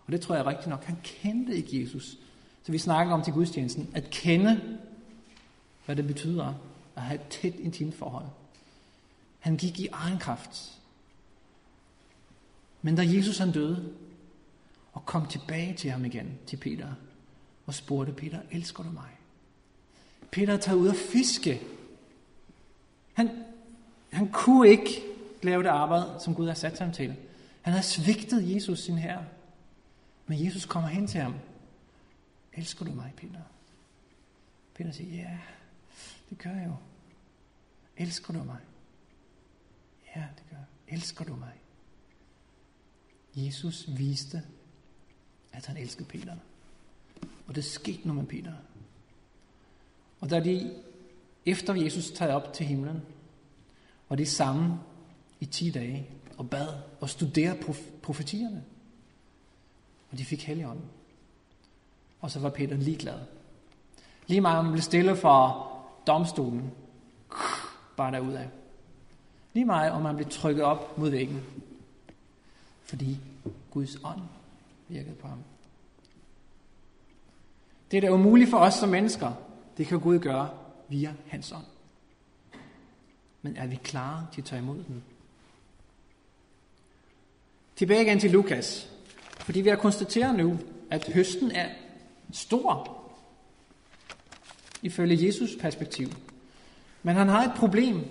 [0.06, 0.84] Og det tror jeg rigtig rigtigt nok.
[0.84, 2.18] Han kendte ikke Jesus.
[2.63, 4.80] Så vi snakker om til gudstjenesten, at kende,
[5.86, 6.54] hvad det betyder
[6.96, 8.26] at have et tæt intimt forhold.
[9.39, 10.80] Han gik i egen kraft.
[12.82, 13.94] Men da Jesus han døde,
[14.94, 16.88] og kom tilbage til ham igen, til Peter,
[17.65, 19.10] og spurgte Peter, elsker du mig?
[20.32, 21.62] Peter tager ud og fiske.
[23.13, 23.30] Han,
[24.10, 25.04] han kunne ikke
[25.44, 27.15] lave det arbejde, som Gud har sat ham til.
[27.62, 29.26] Han havde svigtet Jesus sin herre.
[30.26, 31.36] Men Jesus kommer hen til ham.
[32.54, 33.42] Elsker du mig, Peter?
[34.74, 35.38] Peter siger, ja,
[36.30, 36.76] det gør jeg jo.
[37.98, 38.60] Elsker du mig?
[40.16, 40.66] Ja, det gør jeg.
[40.88, 41.54] Elsker du mig?
[43.36, 44.44] Jesus viste,
[45.54, 46.36] at han elskede Peter.
[47.48, 48.54] Og det skete nu med Peter.
[50.20, 50.74] Og da de
[51.46, 53.02] efter Jesus tager op til himlen,
[54.10, 54.74] og de sammen
[55.40, 56.68] i 10 dage og bad
[57.00, 58.64] og studerede profetierne.
[60.15, 60.86] Og de fik helligånden.
[62.19, 63.19] Og så var Peter ligeglad.
[64.28, 65.71] Lige meget om han blev stille for
[66.08, 66.71] domstolen,
[67.97, 68.47] bare derudad.
[69.54, 71.43] Lige meget om han blev trykket op mod væggen.
[72.84, 73.17] Fordi
[73.71, 74.21] Guds ånd
[74.88, 75.39] virkede på ham.
[77.91, 79.32] Det, der er umuligt for os som mennesker,
[79.78, 80.49] det kan Gud gøre
[80.89, 81.65] via hans ånd.
[83.41, 85.04] Men er vi klar til at tage imod den?
[87.75, 88.95] Tilbage igen til Lukas.
[89.46, 90.60] Fordi vi har konstateret nu,
[90.92, 91.70] at høsten er
[92.34, 92.98] stor
[94.82, 96.08] ifølge Jesus perspektiv.
[97.04, 98.06] Men han har et problem,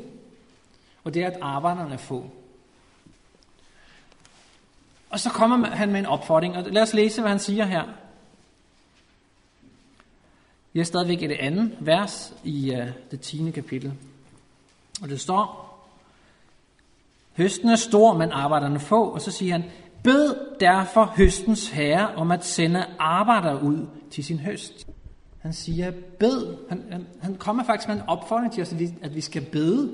[1.05, 2.31] og det er, at arbejderne er få.
[5.11, 7.83] Og så kommer han med en opfordring, og lad os læse, hvad han siger her.
[10.73, 13.51] Vi er stadigvæk i det andet vers i uh, det 10.
[13.51, 13.93] kapitel.
[15.03, 15.65] Og det står,
[17.37, 19.05] Høsten er stor, men arbejderne få.
[19.11, 19.65] Og så siger han,
[20.05, 24.87] Bed derfor høstens herre om at sende arbejdere ud til sin høst.
[25.41, 26.57] Han siger, bed.
[26.69, 29.45] Han, han, han kommer faktisk med en opfordring til os, at vi, at vi skal
[29.53, 29.93] bede.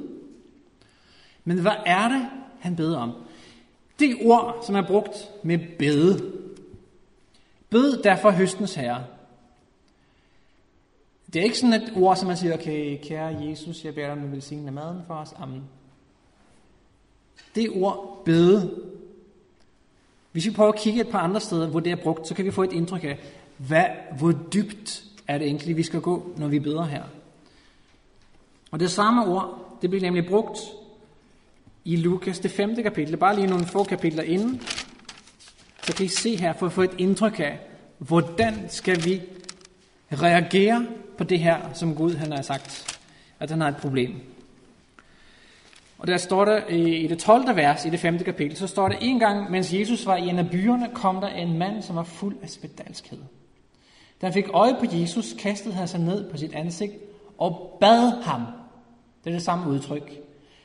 [1.44, 2.28] Men hvad er det,
[2.60, 3.12] han beder om?
[3.98, 6.32] Det ord, som er brugt med bede.
[7.70, 9.04] Bed derfor høstens herre.
[11.32, 14.16] Det er ikke sådan et ord, som man siger, okay, kære Jesus, jeg beder dig
[14.16, 15.34] om at velsigne maden for os.
[15.38, 15.62] Amen.
[17.54, 18.89] Det ord bede.
[20.32, 22.44] Hvis vi prøver at kigge et par andre steder, hvor det er brugt, så kan
[22.44, 23.18] vi få et indtryk af,
[23.56, 23.84] hvad,
[24.18, 27.02] hvor dybt er det egentlig, vi skal gå, når vi beder her.
[28.70, 30.58] Og det samme ord, det bliver nemlig brugt
[31.84, 34.62] i Lukas, det femte kapitel, bare lige nogle få kapitler inden,
[35.82, 37.58] så kan I se her, for at få et indtryk af,
[37.98, 39.22] hvordan skal vi
[40.12, 40.86] reagere
[41.18, 43.00] på det her, som Gud han har sagt,
[43.40, 44.14] at han har et problem.
[46.00, 47.56] Og der står der øh, i det 12.
[47.56, 48.18] vers i det 5.
[48.18, 51.28] kapitel, så står der en gang, mens Jesus var i en af byerne, kom der
[51.28, 53.18] en mand, som var fuld af spedalskhed.
[54.20, 56.92] Da han fik øje på Jesus, kastede han sig ned på sit ansigt
[57.38, 58.40] og bad ham.
[59.24, 60.12] Det er det samme udtryk.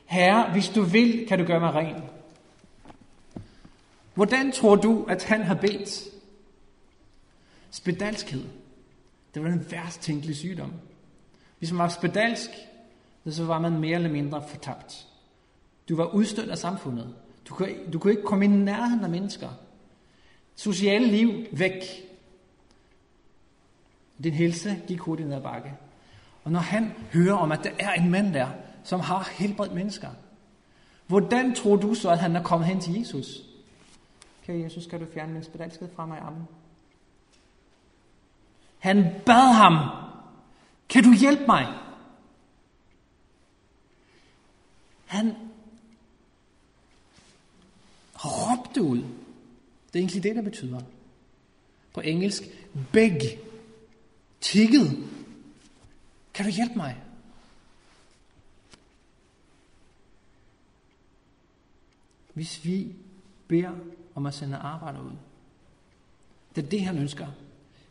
[0.06, 1.95] Herre, hvis du vil, kan du gøre mig ren.
[4.13, 6.04] Hvordan tror du, at han har bedt?
[7.71, 8.43] Spedalskhed.
[9.34, 10.74] Det var den værst tænkelige sygdom.
[11.60, 12.50] Hvis man var spedalsk,
[13.30, 15.08] så var man mere eller mindre fortabt.
[15.89, 17.15] Du var udstødt af samfundet.
[17.50, 19.50] Du kunne, du kunne ikke komme i nærheden af mennesker.
[20.56, 21.84] Sociale liv væk.
[24.24, 25.74] Din helse gik hurtigt ned ad bakke.
[26.43, 28.50] Og når han hører om, at der er en mand der,
[28.84, 30.10] som har helbredt mennesker,
[31.08, 33.41] hvordan tror du så, at han er kommet hen til Jesus?
[34.45, 36.19] Kære Jesus, skal du fjerne min spedalskhed fra mig?
[36.19, 36.48] Amen.
[38.80, 39.89] Han bad ham,
[40.89, 41.67] kan du hjælpe mig?
[45.06, 45.36] Han
[48.26, 48.98] råbte ud.
[48.98, 50.80] Det er egentlig det, der betyder.
[51.94, 52.44] På engelsk,
[52.92, 53.40] beg,
[54.42, 54.98] tigget.
[56.34, 56.96] Kan du hjælpe mig?
[62.34, 62.88] Hvis vi
[63.48, 63.72] beder
[64.16, 65.12] om at sende arbejder ud.
[66.56, 67.28] Det er det, han ønsker.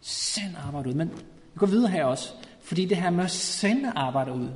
[0.01, 0.95] Send arbejde ud.
[0.95, 1.11] Men
[1.55, 2.33] vi går videre her også.
[2.61, 4.49] Fordi det her med at sende arbejder ud,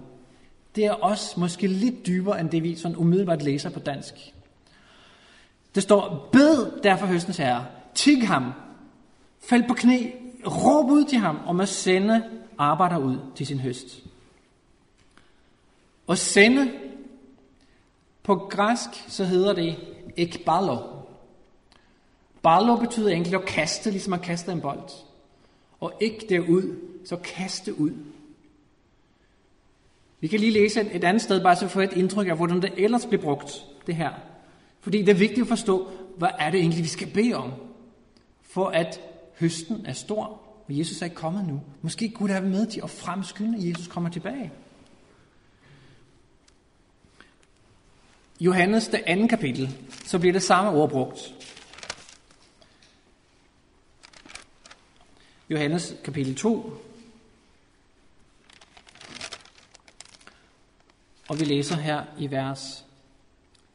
[0.76, 4.14] det er også måske lidt dybere, end det vi sådan umiddelbart læser på dansk.
[5.78, 8.52] Det står, bed derfor høstens herre, tig ham,
[9.40, 10.10] fald på knæ,
[10.46, 12.24] råb ud til ham om at sende
[12.58, 14.02] arbejder ud til sin høst.
[16.06, 16.72] Og sende,
[18.22, 19.76] på græsk, så hedder det
[20.16, 20.78] ekballo.
[22.42, 24.90] Ballo betyder egentlig at kaste, ligesom at kaste en bold.
[25.80, 27.92] Og ikke derud, så kaste ud.
[30.20, 32.72] Vi kan lige læse et andet sted, bare så få et indtryk af, hvordan det
[32.76, 34.10] ellers bliver brugt, det her.
[34.80, 37.52] Fordi det er vigtigt at forstå, hvad er det egentlig, vi skal bede om,
[38.42, 39.00] for at
[39.40, 40.24] høsten er stor,
[40.66, 41.62] og Jesus er ikke kommet nu.
[41.82, 44.52] Måske kunne det have med til at fremskynde, at Jesus kommer tilbage.
[48.40, 51.34] Johannes, det andet kapitel, så bliver det samme ord brugt.
[55.50, 56.72] Johannes kapitel 2.
[61.28, 62.87] Og vi læser her i vers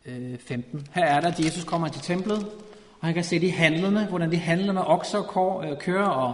[0.05, 0.87] Øh, 15.
[0.93, 2.43] Her er der, at Jesus kommer til templet,
[2.99, 6.33] og han kan se de handlende, hvordan de handlende okser kår, øh, kører og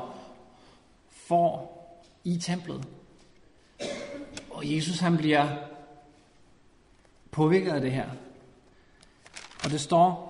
[1.09, 1.75] får
[2.23, 2.87] i templet.
[4.49, 5.47] Og Jesus han bliver
[7.31, 8.09] påvirket af det her.
[9.63, 10.29] Og det står,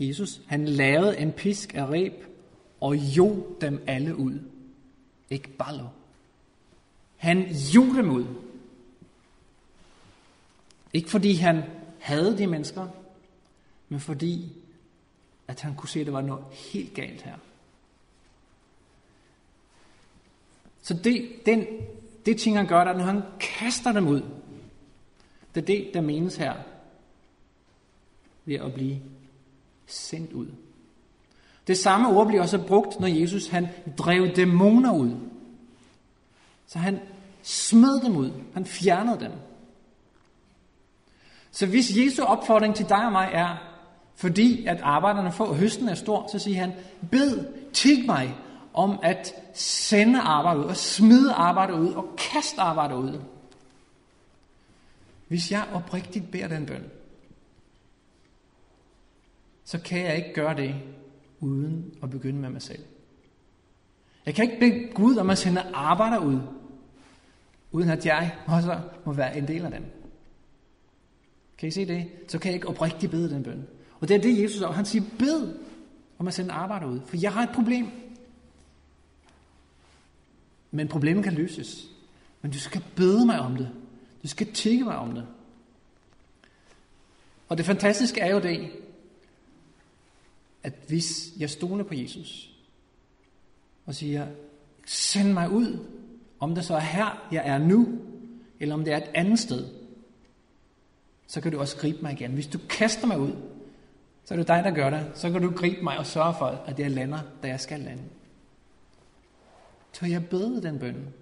[0.00, 2.12] Jesus, han lavede en pisk af reb
[2.80, 4.40] og jo dem alle ud.
[5.30, 5.84] Ikke ballo.
[7.16, 7.42] Han
[7.74, 8.26] jo dem ud.
[10.92, 11.62] Ikke fordi han
[12.00, 12.88] havde de mennesker,
[13.88, 14.52] men fordi
[15.48, 17.34] at han kunne se, at der var noget helt galt her.
[20.82, 21.66] Så det, den,
[22.26, 24.22] det ting, han gør, der, når han kaster dem ud,
[25.54, 26.54] det er det, der menes her
[28.44, 29.00] ved at blive
[29.86, 30.46] sendt ud.
[31.66, 35.16] Det samme ord bliver også brugt, når Jesus han drev dæmoner ud.
[36.66, 37.00] Så han
[37.42, 38.32] smed dem ud.
[38.54, 39.32] Han fjernede dem.
[41.50, 43.56] Så hvis Jesu opfordring til dig og mig er,
[44.16, 46.72] fordi at arbejderne får, høsten er stor, så siger han,
[47.10, 48.36] bed, tig mig
[48.74, 53.22] om at sende arbejde ud, og smide arbejde ud, og kaste arbejde ud.
[55.28, 56.84] Hvis jeg oprigtigt beder den bøn,
[59.64, 60.74] så kan jeg ikke gøre det,
[61.40, 62.84] uden at begynde med mig selv.
[64.26, 66.40] Jeg kan ikke bede Gud om at sende arbejder ud,
[67.72, 69.97] uden at jeg også må være en del af dem.
[71.58, 72.06] Kan I se det?
[72.28, 73.66] Så kan jeg ikke oprigtigt bede den bøn.
[74.00, 75.58] Og det er det, Jesus Han siger, bed
[76.18, 77.86] om at sende arbejder ud, for jeg har et problem.
[80.70, 81.88] Men problemet kan løses.
[82.42, 83.70] Men du skal bede mig om det.
[84.22, 85.26] Du skal tikke mig om det.
[87.48, 88.70] Og det fantastiske er jo det,
[90.62, 92.50] at hvis jeg stoler på Jesus,
[93.86, 94.26] og siger,
[94.86, 95.86] send mig ud,
[96.40, 97.98] om det så er her, jeg er nu,
[98.60, 99.77] eller om det er et andet sted,
[101.28, 102.32] så kan du også gribe mig igen.
[102.32, 103.32] Hvis du kaster mig ud,
[104.24, 105.10] så er det dig, der gør det.
[105.14, 108.02] Så kan du gribe mig og sørge for, at jeg lander, da jeg skal lande.
[109.92, 111.14] Så jeg bede den bøn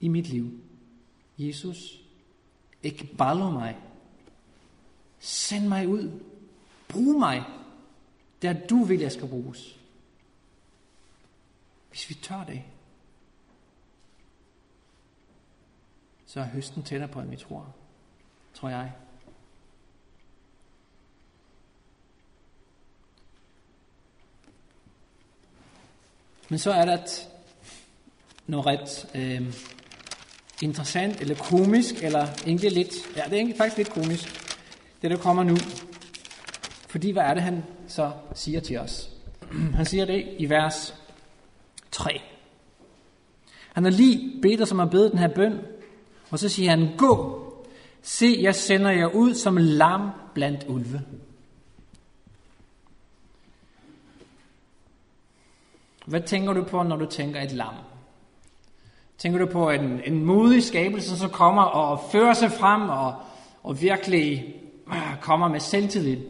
[0.00, 0.60] i mit liv.
[1.38, 2.00] Jesus,
[2.82, 3.76] ikke balle mig.
[5.18, 6.20] Send mig ud.
[6.88, 7.44] Brug mig,
[8.42, 9.80] der du vil, jeg skal bruges.
[11.90, 12.62] Hvis vi tør det,
[16.26, 17.74] så er høsten tættere på, end vi tror.
[18.64, 18.92] Tror jeg.
[26.48, 26.98] Men så er der
[28.46, 29.54] noget ret øh,
[30.62, 34.54] interessant, eller komisk, eller egentlig lidt, ja, det er egentlig faktisk lidt komisk,
[35.02, 35.56] det der kommer nu.
[36.88, 39.10] Fordi hvad er det, han så siger til os?
[39.76, 40.94] Han siger det i vers
[41.90, 42.20] 3.
[43.72, 45.58] Han har lige bedt os om at bede den her bøn,
[46.30, 47.43] og så siger han, gå,
[48.04, 51.02] se, jeg sender jer ud som lam blandt ulve.
[56.06, 57.74] Hvad tænker du på, når du tænker et lam?
[59.18, 63.14] Tænker du på en, en modig skabelse, som kommer og fører sig frem og,
[63.62, 64.54] og virkelig
[64.88, 66.20] øh, kommer med selvtillid?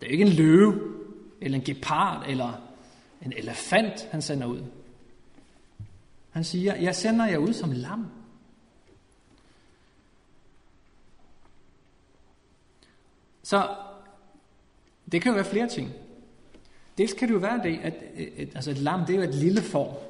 [0.00, 0.80] Det er ikke en løve,
[1.40, 2.52] eller en gepard, eller
[3.22, 4.62] en elefant, han sender ud.
[6.30, 8.06] Han siger, jeg sender jer ud som lam.
[13.46, 13.68] Så
[15.12, 15.92] det kan jo være flere ting.
[16.98, 19.22] Dels kan det jo være det, at øh, et, altså et lam, det er jo
[19.22, 20.02] et lille får.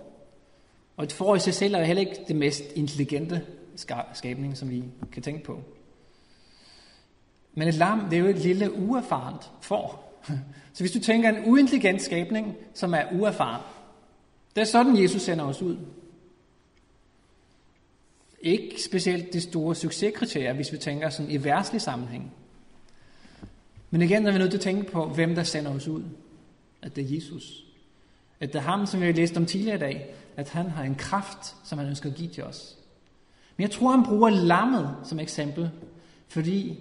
[0.96, 3.46] Og et får i sig selv er heller ikke det mest intelligente
[4.12, 5.62] skabning, som vi kan tænke på.
[7.55, 10.20] Men et lam, det er jo et lille uerfarent får.
[10.72, 13.62] Så hvis du tænker en uintelligent skabning, som er uerfaren,
[14.55, 15.77] det er sådan, Jesus sender os ud.
[18.40, 22.33] Ikke specielt det store succeskriterier, hvis vi tænker sådan i værtslig sammenhæng.
[23.90, 26.03] Men igen er vi nødt til at tænke på, hvem der sender os ud
[26.87, 27.64] at det er Jesus.
[28.40, 30.85] At det er ham, som vi har læst om tidligere i dag, at han har
[30.85, 32.77] en kraft, som han ønsker at give til os.
[33.57, 35.70] Men jeg tror, han bruger lammet som eksempel,
[36.29, 36.79] fordi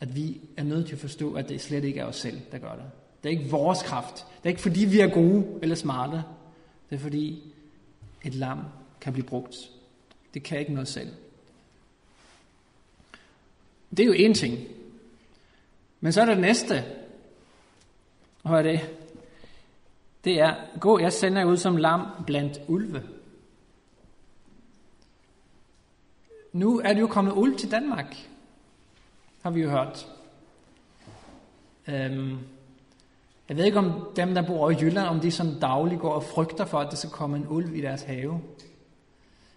[0.00, 2.58] at vi er nødt til at forstå, at det slet ikke er os selv, der
[2.58, 2.84] gør det.
[3.22, 4.14] Det er ikke vores kraft.
[4.14, 6.22] Det er ikke fordi, vi er gode eller smarte.
[6.90, 7.42] Det er fordi,
[8.24, 8.58] et lam
[9.00, 9.56] kan blive brugt.
[10.34, 11.08] Det kan ikke noget selv.
[13.90, 14.58] Det er jo en ting.
[16.04, 16.84] Men så er der det næste,
[18.44, 18.80] Hør det.
[20.24, 23.02] Det er, gå, jeg sender jer ud som lam blandt ulve.
[26.52, 28.16] Nu er det jo kommet ulv til Danmark,
[29.42, 30.06] har vi jo hørt.
[31.88, 32.38] Øhm,
[33.48, 36.24] jeg ved ikke om dem, der bor i Jylland, om de som dagligt går og
[36.24, 38.40] frygter for, at der skal komme en ulv i deres have.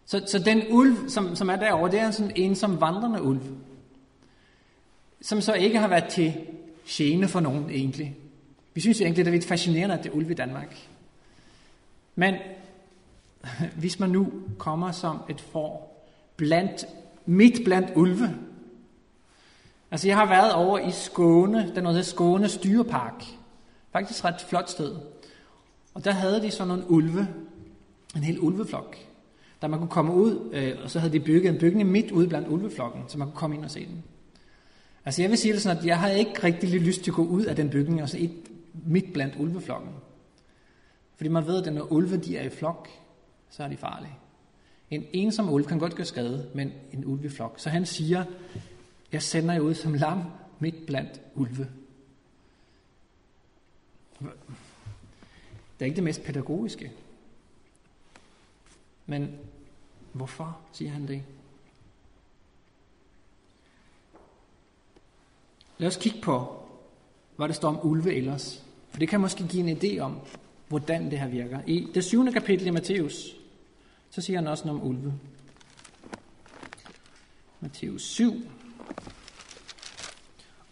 [0.05, 3.41] Så, så den ulv, som, som er derovre, det er en sådan ensom vandrende ulv,
[5.22, 6.34] som så ikke har været til
[6.88, 8.15] gene for nogen egentlig.
[8.74, 10.78] Vi synes egentlig, det er lidt fascinerende, at det er ulve i Danmark.
[12.15, 12.36] Men
[13.80, 16.07] hvis man nu kommer som et får
[16.38, 16.86] blandt,
[17.26, 18.36] midt blandt ulve,
[19.91, 23.24] Altså, jeg har været over i Skåne, der noget Skåne Styrepark.
[23.91, 24.95] Faktisk ret flot sted.
[25.93, 27.28] Og der havde de sådan nogle ulve,
[28.15, 28.97] en hel ulveflok,
[29.61, 32.28] der man kunne komme ud, øh, og så havde de bygget en bygning midt ude
[32.28, 34.03] blandt ulveflokken, så man kunne komme ind og se den.
[35.07, 37.15] Altså jeg vil sige det sådan, at jeg havde ikke rigtig lidt lyst til at
[37.15, 38.31] gå ud af den bygning altså og se
[38.73, 39.91] midt blandt ulveflokken.
[41.15, 42.89] Fordi man ved, at når ulve de er i flok,
[43.49, 44.15] så er de farlige.
[44.91, 47.59] En ensom ulv kan godt gøre skade, men en ulv i flok.
[47.59, 48.25] Så han siger,
[49.11, 50.23] Jeg sender jer ud som lam
[50.59, 51.67] midt blandt ulve.
[54.19, 56.91] Det er ikke det mest pædagogiske.
[59.05, 59.39] Men
[60.13, 61.23] hvorfor siger han det?
[65.78, 66.63] Lad os kigge på,
[67.36, 68.63] hvad der står om ulve ellers.
[68.89, 70.19] For det kan måske give en idé om,
[70.67, 71.59] hvordan det her virker.
[71.67, 73.36] I det syvende kapitel i Matthæus,
[74.09, 75.13] så siger han også noget om ulve.
[77.59, 78.34] Matthæus 7.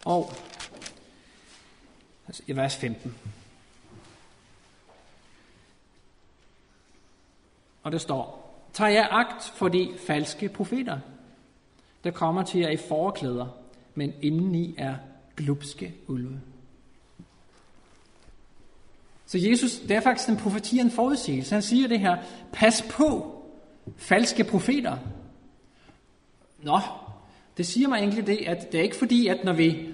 [0.05, 0.33] Og
[2.27, 3.15] altså, i vers 15.
[7.83, 10.99] Og der står, Tag jer agt for de falske profeter,
[12.03, 13.47] der kommer til jer i forklæder,
[13.95, 14.95] men indeni er
[15.35, 16.39] glupske ulve.
[19.25, 21.55] Så Jesus, det er faktisk en profeti, en forudsigelse.
[21.55, 22.17] Han siger det her,
[22.53, 23.41] pas på
[23.97, 24.97] falske profeter.
[26.63, 26.79] Nå,
[27.57, 29.89] det siger mig egentlig det, at det er ikke fordi, at når vi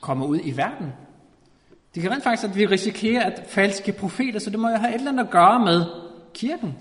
[0.00, 0.92] kommer ud i verden,
[1.94, 4.94] det kan rent faktisk, at vi risikerer, at falske profeter, så det må jo have
[4.94, 5.84] et eller andet at gøre med
[6.34, 6.74] kirken.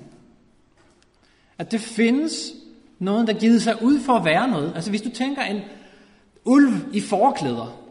[1.57, 2.53] At det findes
[2.99, 4.71] noget, der giver sig ud for at være noget.
[4.75, 5.61] Altså hvis du tænker en
[6.47, 7.81] ulv i forklæder,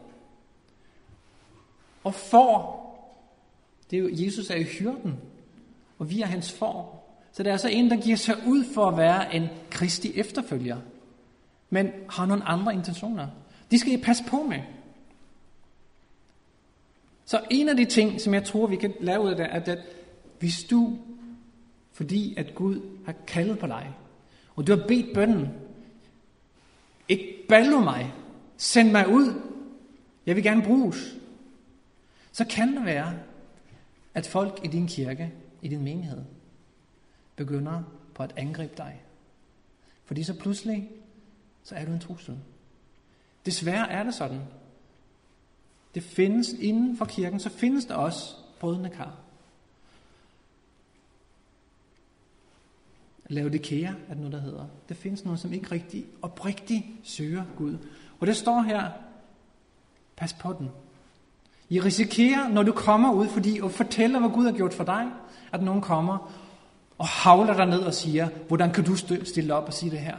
[2.05, 2.83] og får,
[3.91, 5.15] det er jo, Jesus er jo hyrden,
[5.99, 7.03] og vi er hans får.
[7.33, 10.77] Så der er så en, der giver sig ud for at være en kristi efterfølger,
[11.71, 13.29] men har nogle andre intentioner.
[13.71, 14.61] De skal I passe på med.
[17.25, 19.73] Så en af de ting, som jeg tror, vi kan lave ud af det, er,
[19.73, 19.79] at
[20.39, 20.99] hvis du
[21.97, 23.91] fordi at Gud har kaldet på dig.
[24.57, 25.49] Og du har bedt bønnen.
[27.09, 28.13] Ikke ballo mig.
[28.57, 29.41] Send mig ud.
[30.27, 31.17] Jeg vil gerne bruges.
[32.33, 33.19] Så kan det være,
[34.15, 35.33] at folk i din kirke,
[35.63, 36.23] i din menighed,
[37.37, 37.83] begynder
[38.15, 39.03] på at angribe dig.
[40.05, 40.91] Fordi så pludselig,
[41.63, 42.39] så er du en trussel.
[43.47, 44.41] Desværre er det sådan.
[45.95, 49.17] Det findes inden for kirken, så findes der også brødende kar.
[53.29, 54.67] Laodikea er det noget, der hedder.
[54.89, 57.79] Det findes noget, som ikke rigtig oprigtigt søger Gud.
[58.21, 58.91] Og det står her,
[60.17, 60.71] pas på den.
[61.69, 65.07] I risikerer, når du kommer ud, fordi og fortæller, hvad Gud har gjort for dig,
[65.53, 66.33] at nogen kommer
[66.99, 70.17] og havler dig ned og siger, hvordan kan du stille op og sige det her?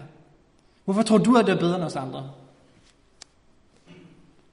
[0.86, 2.32] Hvorfor tror du, at det er bedre end os andre?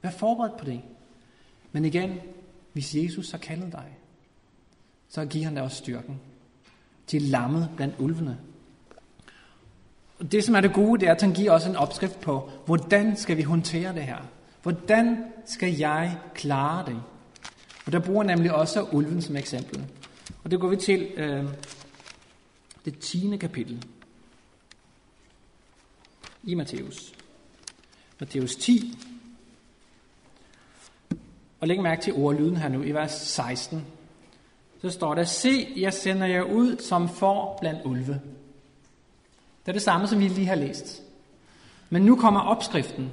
[0.01, 0.81] Vær forberedt på det.
[1.71, 2.19] Men igen,
[2.73, 3.97] hvis Jesus har kaldet dig,
[5.09, 6.19] så giver han dig også styrken
[7.07, 8.37] til lammet blandt ulvene.
[10.31, 13.17] Det, som er det gode, det er, at han giver os en opskrift på, hvordan
[13.17, 14.17] skal vi håndtere det her?
[14.63, 17.01] Hvordan skal jeg klare det?
[17.85, 19.85] Og der bruger nemlig også ulven som eksempel.
[20.43, 21.45] Og det går vi til øh,
[22.85, 23.37] det 10.
[23.37, 23.85] kapitel
[26.43, 27.13] i Matthæus.
[28.19, 28.97] Matthæus 10.
[31.59, 33.85] Og læg mærke til ordlyden her nu i vers 16
[34.81, 38.21] så står der, se, jeg sender jer ud som får blandt ulve.
[39.65, 41.03] Det er det samme, som vi lige har læst.
[41.89, 43.11] Men nu kommer opskriften.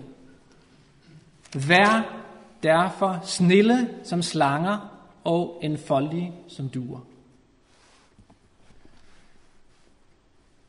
[1.69, 2.23] Vær
[2.63, 7.01] derfor snille som slanger og enfoldige som duer.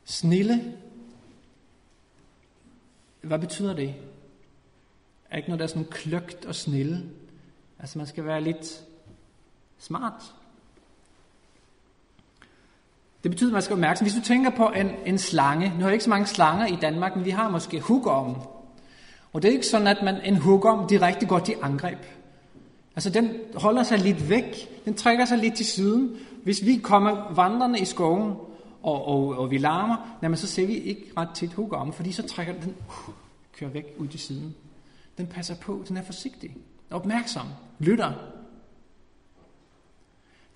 [0.04, 0.78] Snille.
[3.20, 3.94] Hvad betyder det?
[5.30, 7.10] Er ikke noget, der er sådan kløgt og snille?
[7.78, 8.84] Altså man skal være lidt
[9.78, 10.34] smart.
[13.24, 14.04] Det betyder, at man skal være opmærksom.
[14.04, 16.76] Hvis du tænker på en, en slange, nu har vi ikke så mange slanger i
[16.76, 18.36] Danmark, men vi har måske hugormen.
[19.32, 21.98] Og det er ikke sådan, at man en hugorm direkte går til angreb.
[22.96, 26.16] Altså den holder sig lidt væk, den trækker sig lidt til siden.
[26.42, 28.34] Hvis vi kommer vandrende i skoven,
[28.82, 32.22] og, og, og vi larmer, jamen, så ser vi ikke ret tit hugorm, fordi så
[32.22, 33.14] trækker den, uh,
[33.58, 34.54] kører væk ud til siden.
[35.18, 36.56] Den passer på, den er forsigtig,
[36.90, 37.46] opmærksom,
[37.78, 38.12] lytter.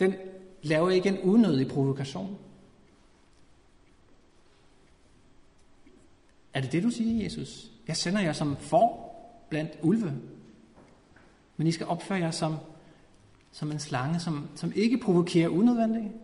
[0.00, 0.14] Den
[0.62, 2.38] laver ikke en unødig provokation.
[6.54, 7.70] Er det det, du siger, Jesus?
[7.88, 9.12] Jeg sender jer som for
[9.48, 10.14] blandt ulve.
[11.56, 12.56] Men I skal opføre jer som,
[13.52, 16.14] som en slange, som, som ikke provokerer unødvendigt,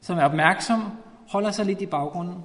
[0.00, 0.82] som er opmærksom,
[1.28, 2.36] holder sig lidt i baggrunden,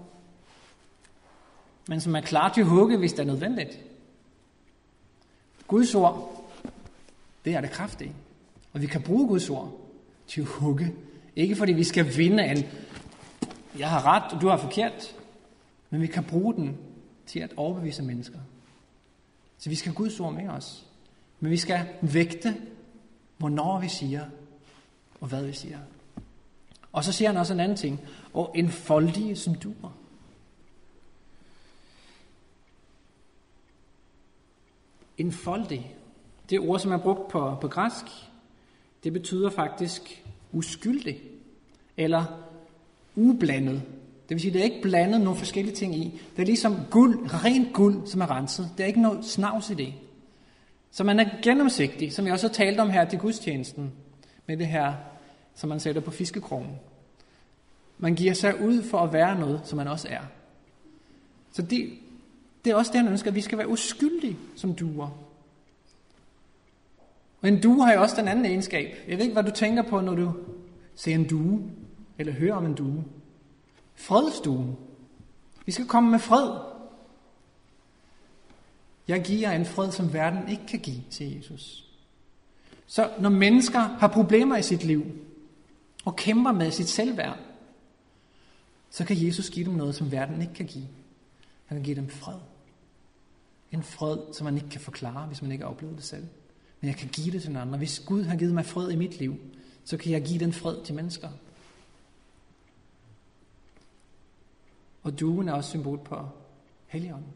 [1.87, 3.79] men som er klar til at hugge, hvis det er nødvendigt.
[5.67, 6.45] Guds ord,
[7.45, 8.13] det er det kraftige.
[8.73, 9.79] Og vi kan bruge Guds ord
[10.27, 10.93] til at hugge.
[11.35, 12.63] Ikke fordi vi skal vinde en,
[13.77, 15.15] jeg har ret, og du har forkert,
[15.89, 16.77] men vi kan bruge den
[17.29, 18.39] til at overbevise mennesker.
[19.57, 20.85] Så vi skal have Guds ord med os.
[21.39, 22.55] Men vi skal vægte,
[23.37, 24.25] hvornår vi siger,
[25.21, 25.79] og hvad vi siger.
[26.91, 27.99] Og så siger han også en anden ting.
[28.33, 29.91] Og en foldige som duer.
[35.19, 35.95] enfoldig.
[36.49, 38.05] Det ord, som er brugt på, på græsk,
[39.03, 41.21] det betyder faktisk uskyldig,
[41.97, 42.25] eller
[43.15, 43.81] ublandet.
[44.29, 46.21] Det vil sige, det er ikke blandet nogle forskellige ting i.
[46.35, 48.69] Det er ligesom guld, rent guld, som er renset.
[48.77, 49.93] Det er ikke noget snavs i det.
[50.91, 53.91] Så man er gennemsigtig, som jeg også har talt om her til gudstjenesten,
[54.47, 54.93] med det her,
[55.55, 56.69] som man sætter på fiskekrogen.
[57.97, 60.21] Man giver sig ud for at være noget, som man også er.
[61.51, 61.89] Så det,
[62.65, 65.09] det er også det, han ønsker, at vi skal være uskyldige som duer.
[67.41, 68.95] Og en due har jo også den anden egenskab.
[69.07, 70.33] Jeg ved ikke, hvad du tænker på, når du
[70.95, 71.61] ser en due,
[72.17, 73.03] eller hører om en due.
[73.99, 74.77] Fredstuen.
[75.65, 76.49] Vi skal komme med fred.
[79.07, 81.85] Jeg giver en fred, som verden ikke kan give, siger Jesus.
[82.87, 85.05] Så når mennesker har problemer i sit liv,
[86.05, 87.37] og kæmper med sit selvværd,
[88.89, 90.87] så kan Jesus give dem noget, som verden ikke kan give.
[91.65, 92.39] Han kan give dem fred.
[93.71, 96.27] En fred, som man ikke kan forklare, hvis man ikke har oplevet det selv.
[96.81, 97.77] Men jeg kan give det til andre.
[97.77, 99.35] Hvis Gud har givet mig fred i mit liv,
[99.83, 101.29] så kan jeg give den fred til mennesker.
[105.03, 106.29] Og duen er også symbol på
[106.87, 107.33] Helligånden.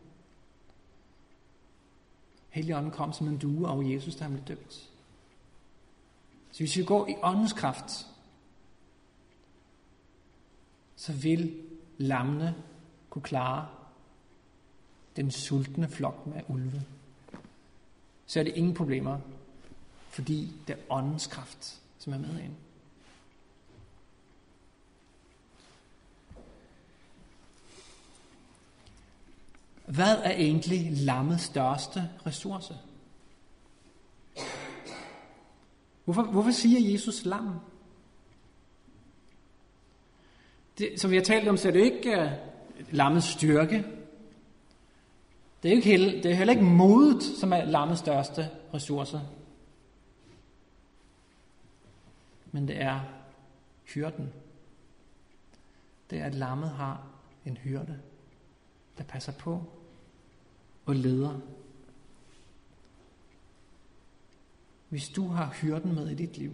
[2.50, 4.90] Helligånden kom som en due af Jesus, der han blev døbt.
[6.52, 8.08] Så hvis vi går i åndens kraft,
[10.96, 11.62] så vil
[11.98, 12.56] lammene
[13.10, 13.68] kunne klare
[15.16, 16.84] den sultne flok med ulve.
[18.26, 19.20] Så er det ingen problemer,
[20.10, 22.56] fordi det er åndens kraft, som er med ind.
[29.86, 32.74] Hvad er egentlig lammets største ressource?
[36.04, 37.60] Hvorfor, hvorfor siger Jesus lam?
[40.78, 42.30] Det, som vi har talt om, så er det ikke uh,
[42.92, 43.86] lammets styrke.
[45.64, 49.22] Det er, ikke heller, det er heller ikke modet, som er lammets største ressource.
[52.52, 53.00] Men det er
[53.84, 54.34] hyrden.
[56.10, 57.08] Det er, at lammet har
[57.46, 58.00] en hyrde,
[58.98, 59.64] der passer på
[60.86, 61.40] og leder.
[64.90, 66.54] Hvis du har hyrden med i dit liv,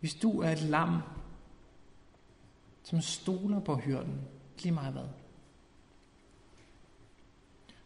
[0.00, 1.00] hvis du er et lam,
[2.82, 4.20] som stoler på hyrden,
[4.58, 5.08] lige meget hvad,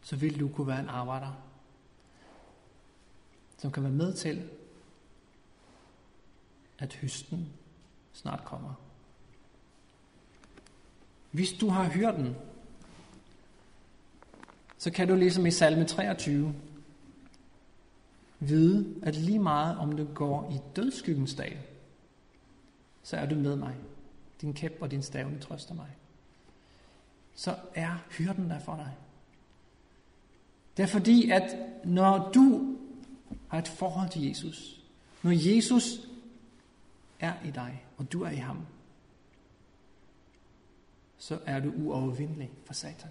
[0.01, 1.33] så vil du kunne være en arbejder,
[3.57, 4.49] som kan være med til,
[6.77, 7.53] at høsten
[8.13, 8.73] snart kommer.
[11.31, 12.35] Hvis du har hyrden,
[14.77, 16.55] så kan du ligesom i salme 23
[18.39, 21.59] vide, at lige meget om du går i dødskyggens dag,
[23.03, 23.75] så er du med mig.
[24.41, 25.89] Din kæp og din stavne trøster mig.
[27.35, 28.91] Så er hyrden der for dig.
[30.77, 31.55] Det er fordi, at
[31.85, 32.77] når du
[33.47, 34.81] har et forhold til Jesus,
[35.23, 35.83] når Jesus
[37.19, 38.65] er i dig, og du er i ham,
[41.17, 43.09] så er du uovervindelig for Satan.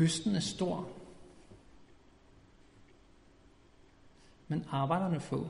[0.00, 0.90] Høsten er stor,
[4.48, 5.48] men arbejderne få.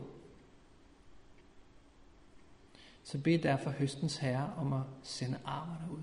[3.04, 6.02] Så bed derfor høstens herre om at sende arbejder ud.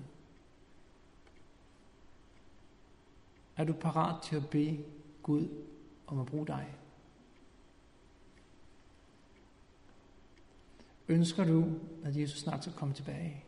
[3.56, 4.84] Er du parat til at bede
[5.22, 5.48] Gud
[6.06, 6.74] om at bruge dig?
[11.08, 13.44] Ønsker du, at Jesus snart skal komme tilbage?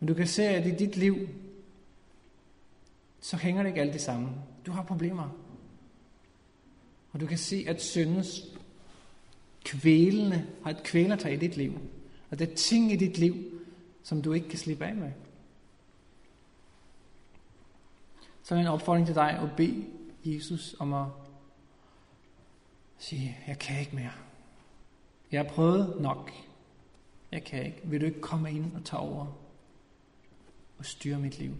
[0.00, 1.28] Men du kan se, at i dit liv,
[3.26, 4.28] så hænger det ikke alt det samme.
[4.66, 5.28] Du har problemer.
[7.12, 8.42] Og du kan se, at syndens
[9.64, 11.80] kvælende har et kvælertag i dit liv.
[12.30, 13.34] Og det er ting i dit liv,
[14.02, 15.12] som du ikke kan slippe af med.
[18.42, 19.84] Så er en opfordring til dig at bede
[20.24, 21.06] Jesus om at
[22.98, 24.12] sige, jeg kan ikke mere.
[25.32, 26.30] Jeg har prøvet nok.
[27.32, 27.80] Jeg kan ikke.
[27.84, 29.26] Vil du ikke komme ind og tage over
[30.78, 31.52] og styre mit liv?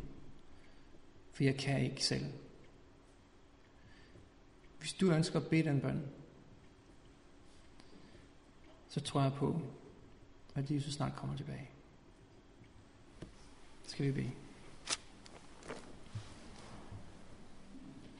[1.36, 2.24] For jeg kan ikke selv.
[4.78, 6.02] Hvis du ønsker at bede den bøn,
[8.88, 9.60] så tror jeg på,
[10.54, 11.70] at Jesus snart kommer tilbage.
[13.86, 14.30] Skal vi bede.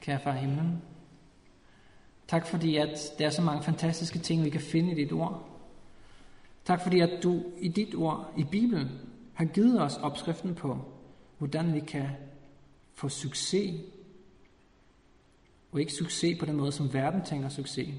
[0.01, 0.81] Kære far himlen,
[2.27, 5.49] tak fordi at der er så mange fantastiske ting, vi kan finde i dit ord.
[6.65, 8.89] Tak fordi at du i dit ord, i Bibelen,
[9.33, 10.85] har givet os opskriften på,
[11.37, 12.09] hvordan vi kan
[12.97, 13.81] for succes.
[15.71, 17.95] Og ikke succes på den måde, som verden tænker succes,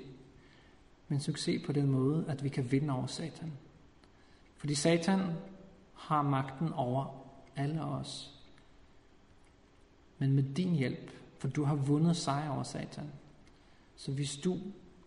[1.09, 3.53] men succes på den måde, at vi kan vinde over Satan.
[4.57, 5.21] Fordi Satan
[5.95, 7.07] har magten over
[7.57, 8.35] alle os.
[10.19, 13.13] Men med din hjælp, for du har vundet sejr over Satan.
[13.97, 14.59] Så hvis du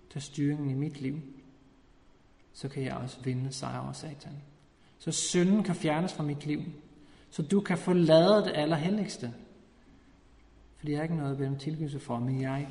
[0.09, 1.21] tager styringen i mit liv,
[2.53, 4.41] så kan jeg også vinde sejr over Satan.
[4.99, 6.61] Så synden kan fjernes fra mit liv,
[7.29, 9.33] så du kan forlade det allerhelligste.
[10.81, 12.67] Fordi jeg har ikke noget at bede tilgivelse for, men jeg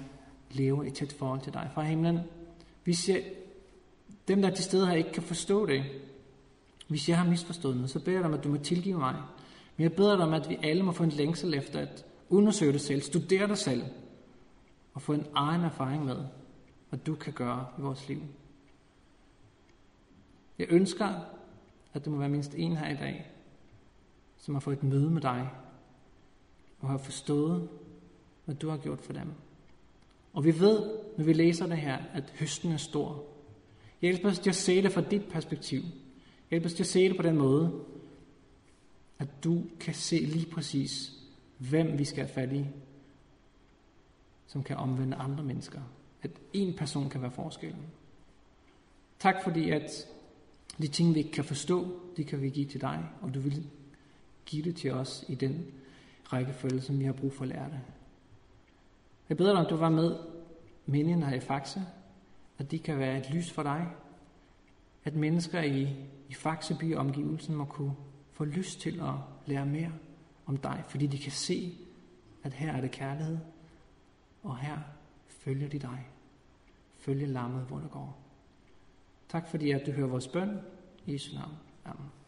[0.50, 2.18] lever i tæt forhold til dig fra himlen.
[2.84, 3.24] Hvis jeg,
[4.28, 5.84] dem, der er til stede her, ikke kan forstå det,
[6.88, 9.14] hvis jeg har misforstået noget, så beder jeg dig om, at du må tilgive mig.
[9.76, 12.72] Men jeg beder dig om, at vi alle må få en længsel efter at undersøge
[12.72, 13.82] dig selv, studere dig selv,
[14.94, 16.16] og få en egen erfaring med,
[16.88, 18.22] hvad du kan gøre i vores liv.
[20.58, 21.08] Jeg ønsker,
[21.92, 23.30] at det må være mindst en her i dag,
[24.38, 25.50] som har fået et møde med dig,
[26.80, 27.68] og har forstået,
[28.50, 29.32] hvad du har gjort for dem.
[30.32, 30.80] Og vi ved,
[31.16, 33.24] når vi læser det her, at høsten er stor.
[34.00, 35.82] Hjælp os til at se det fra dit perspektiv.
[36.50, 37.84] Hjælp os til at se det på den måde,
[39.18, 41.12] at du kan se lige præcis,
[41.58, 42.66] hvem vi skal have fat i,
[44.46, 45.80] som kan omvende andre mennesker.
[46.22, 47.86] At en person kan være forskellen.
[49.18, 50.06] Tak fordi, at
[50.78, 53.66] de ting, vi ikke kan forstå, de kan vi give til dig, og du vil
[54.46, 55.66] give det til os i den
[56.24, 57.80] rækkefølge, som vi har brug for at lære det.
[59.30, 60.16] Jeg beder dig, om du var med
[60.86, 61.82] meningen her i Faxe,
[62.58, 63.88] at de kan være et lys for dig,
[65.04, 65.82] at mennesker i,
[66.28, 67.94] i Faxeby omgivelsen må kunne
[68.32, 69.14] få lyst til at
[69.46, 69.92] lære mere
[70.46, 71.74] om dig, fordi de kan se,
[72.42, 73.38] at her er det kærlighed,
[74.42, 74.78] og her
[75.28, 76.06] følger de dig.
[76.96, 78.18] Følge lammet, hvor det går.
[79.28, 80.58] Tak fordi, at du hører vores bøn.
[81.06, 81.54] I Jesu navn.
[81.84, 82.19] Amen.